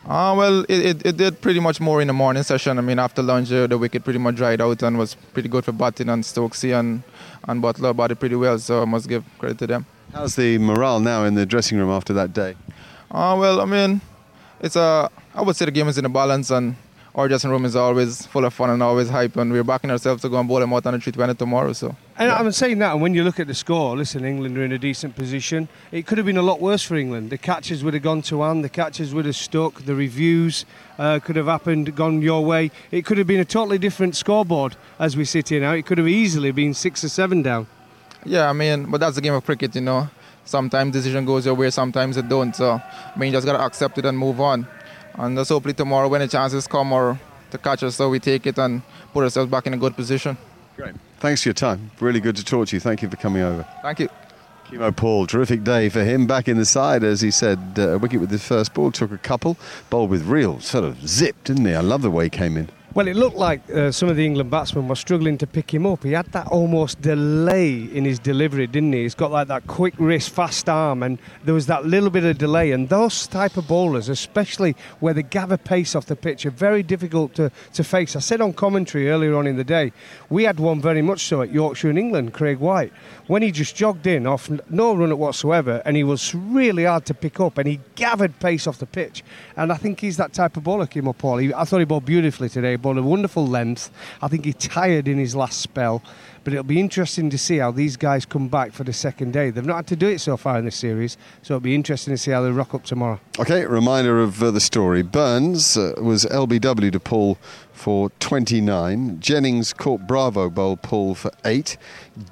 Uh, 0.08 0.34
well, 0.36 0.62
it, 0.68 0.86
it, 0.86 1.06
it 1.06 1.18
did 1.18 1.40
pretty 1.40 1.60
much 1.60 1.80
more 1.80 2.02
in 2.02 2.08
the 2.08 2.14
morning 2.14 2.44
session. 2.44 2.78
I 2.78 2.82
mean, 2.82 3.00
after 3.00 3.22
lunch, 3.22 3.52
uh, 3.52 3.68
the 3.68 3.78
wicket 3.78 4.04
pretty 4.04 4.20
much 4.20 4.36
dried 4.36 4.60
out 4.60 4.82
and 4.82 4.98
was 4.98 5.16
pretty 5.34 5.50
good 5.50 5.64
for 5.64 5.72
batting, 5.72 6.10
and 6.10 6.24
Stokesy 6.24 6.78
and, 6.78 7.04
and 7.48 7.64
Buttler 7.64 7.96
batted 7.96 8.20
pretty 8.20 8.36
well, 8.36 8.58
so 8.60 8.82
I 8.82 8.86
must 8.86 9.08
give 9.08 9.24
credit 9.38 9.60
to 9.60 9.68
them. 9.68 9.86
How's 10.12 10.36
the 10.36 10.58
morale 10.58 11.00
now 11.00 11.24
in 11.24 11.36
the 11.36 11.46
dressing 11.46 11.78
room 11.78 11.90
after 11.90 12.12
that 12.14 12.34
day? 12.34 12.56
Uh, 13.10 13.38
well, 13.40 13.62
I 13.62 13.66
mean, 13.66 14.02
it's 14.60 14.76
a, 14.76 15.10
I 15.36 15.42
would 15.42 15.56
say 15.56 15.66
the 15.66 15.72
game 15.72 15.88
is 15.88 15.98
in 15.98 16.06
a 16.06 16.10
balance, 16.10 16.50
and 16.52 16.76
our 17.16 17.28
dressing 17.28 17.52
room 17.52 17.64
is 17.64 17.76
always 17.76 18.26
full 18.26 18.44
of 18.44 18.54
fun 18.54 18.72
and 18.72 18.82
always 18.82 19.08
hype, 19.10 19.36
and 19.38 19.52
we're 19.52 19.64
backing 19.64 19.92
ourselves 19.92 20.24
to 20.24 20.30
go 20.30 20.40
and 20.40 20.48
bowl 20.50 20.60
them 20.60 20.74
out 20.74 20.86
on 20.88 20.94
the 20.94 21.00
320 21.00 21.36
tomorrow. 21.36 21.72
So. 21.74 21.96
And 22.18 22.32
I'm 22.32 22.52
saying 22.52 22.80
that, 22.80 22.94
and 22.94 23.02
when 23.02 23.14
you 23.14 23.24
look 23.24 23.40
at 23.40 23.46
the 23.46 23.54
score, 23.54 23.96
listen, 23.96 24.26
England 24.26 24.58
are 24.58 24.64
in 24.64 24.72
a 24.72 24.80
decent 24.80 25.16
position. 25.16 25.68
It 25.92 26.08
could 26.08 26.18
have 26.18 26.26
been 26.26 26.38
a 26.38 26.42
lot 26.42 26.60
worse 26.60 26.82
for 26.82 26.96
England. 26.96 27.30
The 27.30 27.38
catches 27.38 27.84
would 27.84 27.94
have 27.94 28.02
gone 28.02 28.24
to 28.24 28.44
Anne, 28.44 28.62
the 28.64 28.70
catches 28.70 29.14
would 29.14 29.26
have 29.26 29.36
stuck, 29.36 29.84
the 29.84 29.94
reviews 29.94 30.66
uh, 30.98 31.20
could 31.20 31.36
have 31.36 31.46
happened, 31.46 31.96
gone 31.96 32.22
your 32.22 32.44
way. 32.44 32.72
It 32.90 33.06
could 33.06 33.20
have 33.20 33.28
been 33.28 33.40
a 33.40 33.46
totally 33.46 33.78
different 33.78 34.16
scoreboard 34.16 34.76
as 34.98 35.16
we 35.16 35.26
sit 35.26 35.50
here 35.50 35.62
now. 35.62 35.74
It 35.74 35.86
could 35.86 36.00
have 36.00 36.08
easily 36.08 36.52
been 36.52 36.74
six 36.74 37.04
or 37.04 37.10
seven 37.10 37.44
down. 37.44 37.68
Yeah, 38.26 38.50
I 38.50 38.54
mean, 38.54 38.90
but 38.90 39.00
that's 39.00 39.16
the 39.16 39.22
game 39.22 39.34
of 39.34 39.46
cricket, 39.46 39.76
you 39.76 39.82
know. 39.82 40.10
Sometimes 40.46 40.92
decision 40.94 41.26
goes 41.26 41.46
your 41.46 41.56
way, 41.56 41.70
sometimes 41.70 42.18
it 42.18 42.28
don't. 42.28 42.56
So, 42.56 42.74
I 42.74 43.18
mean, 43.18 43.28
you 43.28 43.34
just 43.34 43.46
gotta 43.46 43.64
accept 43.64 43.98
it 44.00 44.06
and 44.06 44.18
move 44.18 44.42
on. 44.42 44.68
And 45.16 45.38
just 45.38 45.50
hopefully 45.50 45.74
tomorrow, 45.74 46.08
when 46.08 46.22
the 46.22 46.28
chances 46.28 46.68
come 46.68 46.92
or 46.92 47.20
to 47.52 47.58
catch 47.58 47.84
us, 47.84 47.96
so 47.96 48.10
we 48.10 48.20
take 48.20 48.48
it 48.48 48.58
and 48.58 48.82
put 49.14 49.24
ourselves 49.24 49.50
back 49.50 49.68
in 49.68 49.74
a 49.74 49.78
good 49.78 49.96
position. 49.96 50.38
Great. 50.76 50.96
Thanks 51.20 51.44
for 51.44 51.50
your 51.50 51.54
time. 51.54 51.92
Really 52.00 52.20
good 52.20 52.36
to 52.36 52.44
talk 52.44 52.68
to 52.70 52.76
you. 52.76 52.80
Thank 52.80 53.02
you 53.02 53.10
for 53.10 53.18
coming 53.18 53.44
over. 53.44 53.66
Thank 53.82 54.00
you. 54.00 54.10
Keemo 54.68 54.96
Paul, 54.96 55.28
terrific 55.28 55.64
day 55.64 55.90
for 55.90 56.04
him. 56.04 56.26
Back 56.26 56.48
in 56.48 56.58
the 56.58 56.66
side, 56.66 57.04
as 57.04 57.22
he 57.22 57.32
said, 57.32 57.60
uh, 57.78 58.00
wicket 58.02 58.20
with 58.22 58.32
his 58.32 58.44
first 58.44 58.74
ball, 58.74 58.92
took 58.92 59.12
a 59.12 59.18
couple, 59.18 59.58
bowled 59.90 60.10
with 60.10 60.24
real 60.24 60.60
sort 60.62 60.84
of 60.84 61.08
zip, 61.08 61.36
didn't 61.44 61.66
he? 61.66 61.76
I 61.76 61.82
love 61.82 62.02
the 62.02 62.10
way 62.10 62.26
he 62.26 62.30
came 62.30 62.58
in. 62.58 62.70
Well, 62.96 63.08
it 63.08 63.16
looked 63.16 63.38
like 63.38 63.68
uh, 63.72 63.92
some 63.92 64.10
of 64.10 64.18
the 64.18 64.24
England 64.24 64.52
batsmen 64.52 64.88
were 64.88 64.96
struggling 64.96 65.40
to 65.40 65.48
pick 65.48 65.74
him 65.74 65.84
up. 65.88 66.04
He 66.04 66.12
had 66.12 66.28
that 66.28 66.46
almost 66.50 67.02
delay 67.02 67.74
in 67.92 68.06
his 68.06 68.20
delivery, 68.20 68.68
didn't 68.68 68.94
he? 68.94 69.02
He's 69.02 69.16
got 69.16 69.32
like 69.32 69.48
that 69.48 69.66
quick 69.66 69.96
wrist, 69.98 70.30
fast 70.30 70.70
arm, 70.70 71.02
and 71.02 71.18
there 71.44 71.56
was 71.56 71.66
that 71.66 71.88
little 71.88 72.12
bit 72.12 72.24
of 72.24 72.38
delay. 72.38 72.70
And 72.70 72.90
those 72.90 73.26
type 73.26 73.58
of 73.58 73.68
bowlers, 73.68 74.10
especially 74.10 74.76
where 75.00 75.16
they 75.16 75.24
gather 75.24 75.58
pace 75.58 75.96
off 75.96 76.06
the 76.06 76.16
pitch, 76.16 76.46
are 76.46 76.52
very 76.52 76.84
difficult 76.84 77.34
to, 77.34 77.52
to 77.74 77.84
face. 77.84 78.16
I 78.16 78.20
said 78.20 78.42
on 78.42 78.54
commentary 78.54 79.10
earlier 79.10 79.34
on 79.38 79.48
in 79.48 79.56
the 79.56 79.64
day, 79.64 79.92
we 80.30 80.44
had 80.44 80.60
one 80.60 80.80
very 80.80 81.02
much 81.02 81.26
so 81.26 81.42
at 81.42 81.52
Yorkshire 81.52 81.90
in 81.90 81.98
England, 81.98 82.36
Craig 82.36 82.60
White, 82.60 82.94
when 83.26 83.42
he 83.42 83.50
just 83.50 83.76
jogged 83.76 84.06
in 84.06 84.28
off 84.28 84.52
no 84.70 84.94
run 84.94 85.10
at 85.10 85.18
whatsoever, 85.18 85.82
and 85.84 85.98
he 85.98 86.04
was 86.04 86.36
really 86.36 86.84
hard 86.84 87.08
to 87.08 87.16
pick 87.16 87.40
up, 87.40 87.58
and 87.58 87.68
he 87.68 87.80
gathered 87.96 88.40
pace 88.40 88.68
off 88.68 88.78
the 88.78 88.86
pitch. 88.86 89.24
And 89.58 89.72
I 89.72 89.78
think 89.78 90.00
he's 90.00 90.18
that 90.18 90.32
type 90.32 90.58
of 90.58 90.64
bowler, 90.64 90.86
Keemo 90.86 91.18
Paul. 91.18 91.38
He, 91.38 91.52
I 91.56 91.64
thought 91.64 91.80
he 91.80 91.86
bowled 91.86 92.06
beautifully 92.06 92.50
today 92.50 92.76
bowled 92.84 93.00
a 93.00 93.02
wonderful 93.02 93.48
length. 93.48 93.90
I 94.22 94.28
think 94.28 94.46
he 94.46 94.54
tired 94.54 95.08
in 95.08 95.18
his 95.18 95.36
last 95.36 95.60
spell, 95.60 96.04
but 96.44 96.54
it'll 96.54 96.64
be 96.64 96.80
interesting 96.80 97.32
to 97.32 97.38
see 97.38 97.58
how 97.58 97.72
these 97.72 97.98
guys 97.98 98.26
come 98.26 98.50
back 98.50 98.74
for 98.74 98.84
the 98.84 98.94
second 98.94 99.34
day. 99.34 99.50
They've 99.50 99.66
not 99.66 99.78
had 99.78 99.88
to 99.88 99.96
do 99.96 100.10
it 100.10 100.20
so 100.20 100.38
far 100.38 100.60
in 100.60 100.66
this 100.66 100.76
series, 100.76 101.18
so 101.42 101.56
it'll 101.56 101.62
be 101.62 101.74
interesting 101.74 102.14
to 102.14 102.18
see 102.18 102.32
how 102.32 102.44
they 102.44 102.52
rock 102.52 102.76
up 102.76 102.84
tomorrow. 102.84 103.20
Okay, 103.40 103.66
reminder 103.66 104.20
of 104.22 104.44
uh, 104.44 104.52
the 104.52 104.60
story. 104.60 105.02
Burns 105.02 105.78
uh, 105.78 105.96
was 106.00 106.26
LBW 106.26 106.92
to 106.92 107.00
Paul 107.00 107.38
for 107.72 108.12
29. 108.20 109.20
Jennings 109.20 109.74
caught 109.74 110.06
Bravo 110.06 110.50
Bowl 110.50 110.78
Paul 110.78 111.16
for 111.16 111.32
8. 111.46 111.78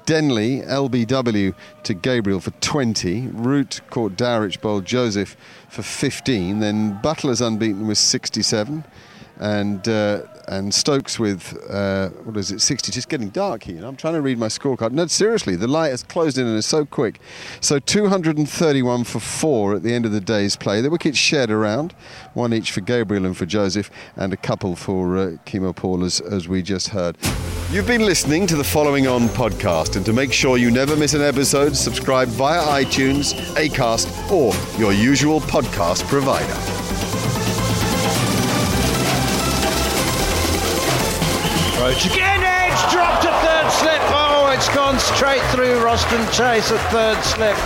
Denley, 0.04 0.60
LBW 0.60 1.54
to 1.82 1.94
Gabriel 1.94 2.40
for 2.40 2.52
20. 2.60 3.28
Root 3.28 3.80
caught 3.90 4.16
Dowrich 4.16 4.60
Bowl 4.60 4.82
Joseph 4.82 5.36
for 5.68 5.82
15. 5.82 6.60
Then 6.60 7.00
Buttler's 7.02 7.40
unbeaten 7.40 7.86
was 7.86 7.98
67 7.98 8.84
and 9.42 9.88
uh, 9.88 10.22
and 10.48 10.72
Stokes 10.72 11.18
with 11.18 11.58
uh, 11.70 12.08
what 12.24 12.36
is 12.36 12.50
it 12.50 12.60
60 12.60 12.92
just 12.92 13.08
getting 13.08 13.30
dark 13.30 13.62
here. 13.62 13.84
I'm 13.84 13.96
trying 13.96 14.14
to 14.14 14.22
read 14.22 14.38
my 14.38 14.48
scorecard. 14.48 14.92
No 14.92 15.06
seriously 15.06 15.56
the 15.56 15.68
light 15.68 15.90
has 15.90 16.02
closed 16.02 16.38
in 16.38 16.46
and 16.46 16.56
is 16.56 16.66
so 16.66 16.84
quick. 16.84 17.20
So 17.60 17.78
231 17.78 19.04
for 19.04 19.20
four 19.20 19.74
at 19.74 19.82
the 19.82 19.92
end 19.92 20.06
of 20.06 20.12
the 20.12 20.20
day's 20.20 20.56
play. 20.56 20.80
The 20.80 20.90
wickets 20.90 21.18
shared 21.18 21.50
around 21.50 21.94
one 22.34 22.52
each 22.52 22.72
for 22.72 22.80
Gabriel 22.80 23.26
and 23.26 23.36
for 23.36 23.46
Joseph 23.46 23.90
and 24.16 24.32
a 24.32 24.36
couple 24.36 24.76
for 24.76 25.16
uh, 25.16 25.26
Keemo 25.46 25.74
Paul 25.74 26.04
as, 26.04 26.20
as 26.20 26.48
we 26.48 26.62
just 26.62 26.88
heard. 26.88 27.16
You've 27.70 27.86
been 27.86 28.04
listening 28.04 28.46
to 28.48 28.56
the 28.56 28.64
Following 28.64 29.06
On 29.06 29.28
podcast, 29.28 29.96
and 29.96 30.04
to 30.04 30.12
make 30.12 30.30
sure 30.30 30.58
you 30.58 30.70
never 30.70 30.94
miss 30.94 31.14
an 31.14 31.22
episode, 31.22 31.74
subscribe 31.74 32.28
via 32.28 32.60
iTunes, 32.84 33.32
Acast, 33.54 34.30
or 34.30 34.52
your 34.78 34.92
usual 34.92 35.40
podcast 35.40 36.06
provider. 36.06 37.11
Roach 41.82 42.06
again, 42.06 42.44
edge 42.44 42.92
dropped 42.92 43.24
at 43.24 43.34
third 43.42 43.72
slip. 43.72 44.00
Oh, 44.14 44.52
it's 44.54 44.68
gone 44.68 45.00
straight 45.00 45.42
through 45.50 45.80
Roston 45.80 46.22
Chase 46.32 46.70
at 46.70 46.78
third 46.92 47.18
slip. 47.24 47.56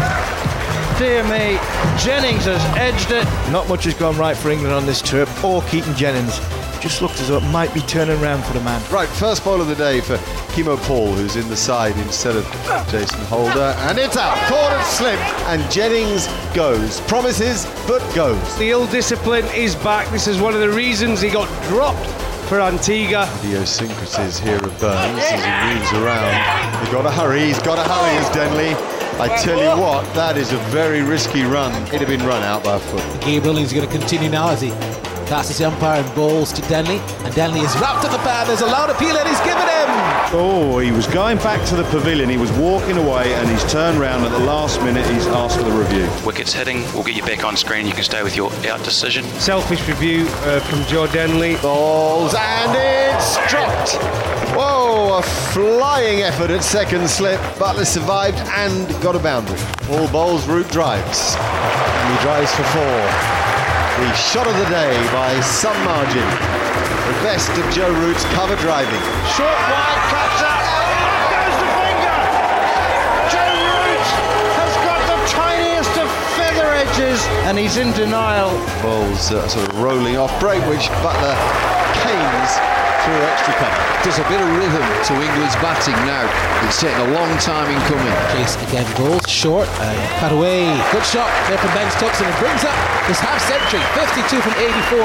Dear 0.99 1.23
me, 1.25 1.59
Jennings 2.03 2.47
has 2.47 2.65
edged 2.79 3.11
it. 3.11 3.27
Not 3.53 3.69
much 3.69 3.85
has 3.85 3.93
gone 3.93 4.17
right 4.17 4.35
for 4.35 4.49
England 4.49 4.73
on 4.73 4.87
this 4.87 5.03
trip, 5.03 5.29
or 5.45 5.61
Keaton 5.65 5.95
Jennings. 5.97 6.39
Just 6.81 7.03
looked 7.03 7.21
as 7.21 7.29
though 7.29 7.37
it 7.37 7.51
might 7.51 7.75
be 7.75 7.81
turning 7.83 8.19
around 8.23 8.43
for 8.43 8.55
the 8.55 8.65
man. 8.65 8.81
Right, 8.91 9.07
first 9.07 9.45
ball 9.45 9.61
of 9.61 9.67
the 9.67 9.75
day 9.75 10.01
for 10.01 10.17
Keemo 10.57 10.79
Paul, 10.85 11.13
who's 11.13 11.37
in 11.37 11.47
the 11.51 11.57
side 11.57 11.95
instead 11.99 12.37
of 12.37 12.45
Jason 12.91 13.21
Holder. 13.27 13.77
And 13.81 13.99
it's 13.99 14.17
out, 14.17 14.39
caught 14.49 14.73
at 14.73 14.87
slip, 14.87 15.21
and 15.49 15.71
Jennings 15.71 16.27
goes. 16.55 17.03
Promises, 17.03 17.67
but 17.87 18.01
goes. 18.15 18.57
The 18.57 18.71
ill 18.71 18.87
discipline 18.87 19.45
is 19.55 19.75
back. 19.75 20.09
This 20.09 20.27
is 20.27 20.41
one 20.41 20.55
of 20.55 20.61
the 20.61 20.71
reasons 20.71 21.21
he 21.21 21.29
got 21.29 21.49
dropped 21.69 22.16
for 22.47 22.61
Antigua. 22.61 23.29
Idiosyncrasies 23.45 24.39
here 24.39 24.57
of 24.57 24.81
Burns 24.81 25.19
as 25.19 25.43
he 25.43 25.75
moves 25.75 25.93
around. 25.93 26.81
He's 26.81 26.93
got 26.93 27.03
to 27.03 27.11
hurry, 27.11 27.47
he's 27.47 27.59
got 27.61 27.77
to 27.77 27.83
hurry, 27.83 28.17
is 28.17 28.29
Denley. 28.31 28.75
I 29.19 29.37
tell 29.43 29.59
you 29.59 29.81
what, 29.81 30.05
that 30.15 30.37
is 30.37 30.53
a 30.53 30.59
very 30.71 31.03
risky 31.03 31.43
run. 31.43 31.73
It'd 31.89 32.01
have 32.01 32.09
been 32.09 32.25
run 32.27 32.43
out 32.43 32.63
by 32.63 32.77
a 32.77 32.79
foot. 32.79 33.03
Gabriel 33.21 33.59
is 33.59 33.73
going 33.73 33.87
to 33.87 33.93
continue 33.93 34.29
now 34.29 34.51
as 34.51 34.61
he 34.61 34.71
passes 35.27 35.59
the 35.59 35.65
umpire 35.67 36.03
and 36.03 36.15
bowls 36.15 36.53
to 36.53 36.63
Denley. 36.63 36.99
And 37.25 37.35
Denley 37.35 37.61
is 37.61 37.75
wrapped 37.79 38.05
in 38.05 38.13
the 38.13 38.19
pad. 38.19 38.47
There's 38.47 38.61
a 38.61 38.67
loud 38.67 38.91
appeal 38.91 39.17
and 39.17 39.29
he's 39.29 39.41
given 39.41 39.63
him. 39.63 39.89
Oh, 40.33 40.79
he 40.79 40.93
was 40.93 41.07
going 41.07 41.39
back 41.39 41.67
to 41.69 41.77
the 41.77 41.85
pavilion. 41.85 42.29
He 42.29 42.37
was 42.37 42.51
walking 42.53 42.97
away 42.97 43.35
and 43.35 43.49
he's 43.49 43.65
turned 43.71 43.99
round 43.99 44.25
at 44.25 44.31
the 44.31 44.39
last 44.39 44.81
minute. 44.83 45.07
He's 45.07 45.27
asked 45.27 45.59
for 45.59 45.65
the 45.65 45.73
review. 45.73 46.09
Wickets 46.25 46.53
hitting, 46.53 46.83
we'll 46.95 47.05
get 47.05 47.17
you 47.17 47.23
back 47.23 47.45
on 47.45 47.57
screen. 47.57 47.87
You 47.87 47.93
can 47.93 48.05
stay 48.05 48.23
with 48.23 48.37
your 48.37 48.53
out 48.67 48.83
decision. 48.85 49.25
Selfish 49.41 49.87
review 49.89 50.27
uh, 50.29 50.61
from 50.61 50.83
Joe 50.85 51.07
Denley. 51.07 51.57
Balls 51.57 52.35
and 52.37 52.73
it's 52.77 53.37
dropped. 53.51 53.97
Whoa, 54.57 55.19
a 55.19 55.23
flying 55.23 56.23
effort 56.23 56.51
at 56.51 56.65
second 56.65 57.09
slip. 57.09 57.41
Buttler 57.59 57.87
survived 57.87 58.39
and 58.39 58.89
got 59.03 59.15
a 59.15 59.19
boundary. 59.19 59.59
All 59.91 60.09
bowls, 60.09 60.47
root 60.47 60.69
drives. 60.71 61.37
And 61.37 62.17
he 62.17 62.23
drives 62.23 62.53
for 62.55 62.65
four. 62.65 63.46
The 63.97 64.13
shot 64.13 64.47
of 64.47 64.55
the 64.59 64.69
day 64.69 64.93
by 65.11 65.41
some 65.41 65.77
margin. 65.83 66.21
The 66.21 67.17
best 67.25 67.49
of 67.57 67.65
Joe 67.73 67.91
Root's 67.91 68.25
cover 68.37 68.55
driving. 68.57 69.01
Short 69.33 69.57
wide 69.73 70.03
cuts 70.13 70.43
up. 70.45 70.65
Goes 71.33 71.57
the 71.57 71.71
finger. 71.81 72.19
Joe 73.33 73.57
Root 73.57 74.07
has 74.61 74.73
got 74.85 75.01
the 75.09 75.19
tiniest 75.33 75.97
of 75.97 76.09
feather 76.37 76.69
edges, 76.77 77.25
and 77.49 77.57
he's 77.57 77.79
in 77.79 77.93
denial. 77.93 78.51
Balls 78.83 79.33
uh, 79.33 79.49
sort 79.49 79.67
of 79.67 79.81
rolling 79.81 80.19
off 80.19 80.39
break, 80.41 80.61
which 80.69 80.89
Buttler 81.01 81.35
canes 82.05 82.76
through 83.07 83.23
extra 83.31 83.55
cover. 83.55 83.79
There's 84.03 84.19
a 84.19 84.27
bit 84.27 84.43
of 84.43 84.51
rhythm 84.59 84.83
to 84.83 85.13
England's 85.15 85.55
batting 85.63 85.95
now. 86.11 86.27
It's 86.67 86.83
taken 86.83 86.99
a 87.07 87.11
long 87.15 87.31
time 87.39 87.71
in 87.71 87.79
coming. 87.87 88.15
Chase 88.35 88.59
again 88.67 88.87
goals, 88.99 89.23
short 89.31 89.69
and 89.79 89.97
cut 90.19 90.33
away. 90.33 90.67
Good 90.91 91.07
shot 91.07 91.31
there 91.47 91.59
from 91.59 91.71
Ben 91.71 91.87
Stokes 91.95 92.19
and 92.19 92.27
it 92.27 92.39
brings 92.43 92.67
up 92.67 92.75
his 93.07 93.23
half 93.23 93.39
century, 93.47 93.79
52 93.95 94.43
from 94.43 94.55
84. 94.59 94.99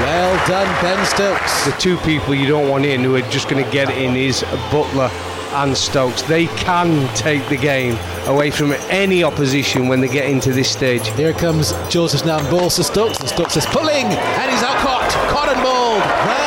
Well 0.00 0.32
done, 0.48 0.68
Ben 0.80 1.04
Stokes. 1.04 1.66
The 1.66 1.72
two 1.72 1.98
people 2.08 2.34
you 2.34 2.48
don't 2.48 2.70
want 2.70 2.86
in 2.86 3.04
who 3.04 3.14
are 3.16 3.28
just 3.28 3.50
going 3.50 3.62
to 3.62 3.70
get 3.70 3.90
in 3.90 4.16
is 4.16 4.42
Buttler 4.72 5.12
and 5.60 5.76
Stokes. 5.76 6.22
They 6.22 6.46
can 6.46 7.06
take 7.14 7.46
the 7.48 7.56
game 7.56 7.98
away 8.26 8.50
from 8.50 8.72
any 8.88 9.22
opposition 9.24 9.88
when 9.88 10.00
they 10.00 10.08
get 10.08 10.28
into 10.28 10.52
this 10.52 10.70
stage. 10.70 11.06
Here 11.08 11.32
comes 11.32 11.72
Joseph 11.90 12.24
now 12.24 12.38
and 12.38 12.48
balls 12.48 12.76
to 12.76 12.84
Stokes, 12.84 13.20
and 13.20 13.28
Stokes 13.28 13.56
is 13.56 13.66
pulling, 13.66 14.06
and 14.06 14.50
he's 14.50 14.62
out 14.62 14.76
caught, 14.78 15.10
caught 15.30 15.48
and 15.48 15.62
bowled. 15.62 16.00
Well, 16.00 16.45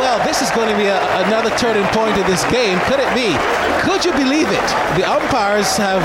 well, 0.00 0.08
well, 0.08 0.18
well, 0.18 0.26
this 0.26 0.40
is 0.40 0.50
going 0.52 0.68
to 0.68 0.76
be 0.76 0.86
a, 0.86 0.98
another 1.26 1.50
turning 1.56 1.84
point 1.92 2.16
in 2.16 2.26
this 2.26 2.42
game. 2.50 2.78
Could 2.88 3.00
it 3.00 3.12
be? 3.14 3.36
Could 3.84 4.04
you 4.04 4.12
believe 4.12 4.48
it? 4.48 4.68
The 4.96 5.04
umpires 5.04 5.76
have 5.76 6.00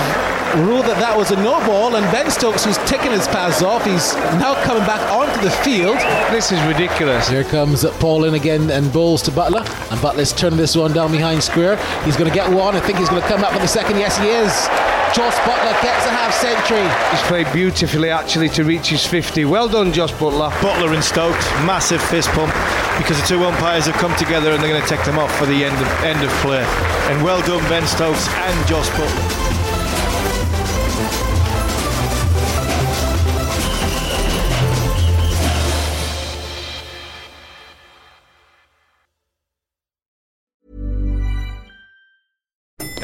ruled 0.67 0.85
that 0.85 0.99
that 0.99 1.15
was 1.15 1.31
a 1.31 1.35
no 1.37 1.59
ball, 1.65 1.95
and 1.95 2.05
Ben 2.11 2.29
Stokes, 2.29 2.65
who's 2.65 2.77
taking 2.79 3.11
his 3.11 3.27
pads 3.27 3.63
off, 3.63 3.85
he's 3.85 4.13
now 4.39 4.53
coming 4.63 4.83
back 4.83 5.01
onto 5.11 5.41
the 5.41 5.51
field. 5.63 5.97
This 6.31 6.51
is 6.51 6.61
ridiculous. 6.67 7.27
Here 7.27 7.43
comes 7.43 7.85
Paul 7.99 8.25
in 8.25 8.33
again 8.35 8.69
and 8.69 8.91
bowls 8.91 9.21
to 9.23 9.31
Buttler, 9.31 9.63
and 9.91 9.99
Buttler's 10.01 10.33
turning 10.33 10.57
this 10.57 10.75
one 10.75 10.93
down 10.93 11.11
behind 11.11 11.41
square. 11.41 11.77
He's 12.03 12.17
going 12.17 12.29
to 12.29 12.35
get 12.35 12.51
one. 12.51 12.75
I 12.75 12.81
think 12.81 12.99
he's 12.99 13.09
going 13.09 13.21
to 13.21 13.27
come 13.27 13.43
up 13.43 13.53
for 13.53 13.59
the 13.59 13.67
second. 13.67 13.97
Yes, 13.97 14.17
he 14.17 14.27
is. 14.27 14.94
Jos 15.15 15.33
Buttler 15.47 15.81
gets 15.81 16.05
a 16.07 16.09
half 16.09 16.33
century. 16.33 16.83
He's 17.09 17.25
played 17.29 17.47
beautifully 17.53 18.09
actually 18.09 18.49
to 18.49 18.65
reach 18.65 18.89
his 18.89 19.05
50. 19.05 19.45
Well 19.45 19.69
done, 19.69 19.93
Jos 19.93 20.11
Buttler. 20.11 20.51
Buttler 20.59 20.93
and 20.93 21.01
Stokes, 21.01 21.45
massive 21.65 22.01
fist 22.01 22.27
pump 22.31 22.53
because 22.97 23.21
the 23.21 23.25
two 23.25 23.41
umpires 23.45 23.85
have 23.85 23.95
come 23.95 24.13
together 24.17 24.51
and 24.51 24.61
they're 24.61 24.71
going 24.71 24.83
to 24.83 24.89
take 24.89 25.05
them 25.05 25.17
off 25.17 25.33
for 25.37 25.45
the 25.45 25.63
end 25.63 25.77
of 25.77 25.87
end 26.03 26.21
of 26.21 26.29
play. 26.41 26.65
And 27.09 27.23
well 27.23 27.39
done, 27.47 27.63
Ben 27.69 27.87
Stokes 27.87 28.27
and 28.27 28.67
Jos 28.67 28.89
Buttler. 28.89 29.54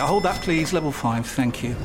Hold 0.05 0.23
that, 0.23 0.41
please. 0.41 0.73
Level 0.73 0.91
5, 0.91 1.25
thank 1.25 1.63
you. 1.63 1.75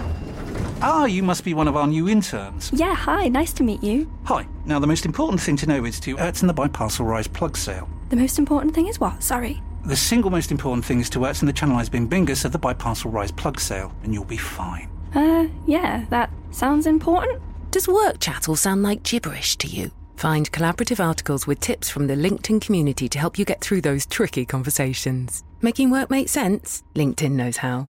Ah, 0.83 1.07
you 1.07 1.23
must 1.23 1.45
be 1.45 1.55
one 1.55 1.69
of 1.69 1.77
our 1.77 1.87
new 1.87 2.09
interns. 2.09 2.71
Yeah, 2.73 2.95
hi, 2.95 3.29
nice 3.29 3.53
to 3.55 3.63
meet 3.63 3.83
you. 3.83 4.11
Hi. 4.25 4.47
Now, 4.67 4.79
the 4.79 4.87
most 4.87 5.07
important 5.07 5.41
thing 5.41 5.57
to 5.57 5.67
know 5.67 5.85
is 5.85 5.99
to 6.01 6.17
Ertzen 6.17 6.47
the 6.47 6.55
Biparcel 6.55 7.07
Rise 7.07 7.29
plug 7.29 7.57
sale. 7.57 7.89
The 8.11 8.17
most 8.17 8.39
important 8.39 8.75
thing 8.75 8.89
is 8.89 9.01
what? 9.01 9.23
Sorry. 9.23 9.63
The 9.87 9.97
single 9.97 10.31
most 10.31 10.51
important 10.51 10.85
thing 10.85 11.01
is 11.01 11.09
to 11.11 11.21
Ertzen 11.21 11.47
the 11.47 11.53
Channelized 11.53 11.93
Bing 11.93 12.09
Bingus 12.09 12.45
of 12.45 12.53
the 12.53 12.59
Biparcel 12.59 13.13
Rise 13.13 13.33
plug 13.33 13.61
sale, 13.61 13.93
and 14.03 14.13
you'll 14.13 14.25
be 14.25 14.37
fine. 14.37 14.91
Uh, 15.15 15.47
yeah, 15.67 16.05
that 16.11 16.31
sounds 16.51 16.87
important. 16.87 17.41
Does 17.71 17.89
work 17.89 18.19
chat 18.21 18.49
all 18.49 18.57
sound 18.57 18.83
like 18.83 19.03
gibberish 19.03 19.57
to 19.57 19.67
you? 19.67 19.91
Find 20.17 20.51
collaborative 20.51 21.05
articles 21.05 21.47
with 21.47 21.61
tips 21.61 21.89
from 21.89 22.07
the 22.07 22.15
LinkedIn 22.15 22.61
community 22.61 23.09
to 23.09 23.19
help 23.19 23.39
you 23.39 23.45
get 23.45 23.61
through 23.61 23.83
those 23.83 24.07
tricky 24.07 24.45
conversations. 24.45 25.45
Making 25.61 25.91
work 25.91 26.11
make 26.11 26.29
sense? 26.29 26.83
LinkedIn 26.95 27.33
knows 27.33 27.59
how. 27.59 27.87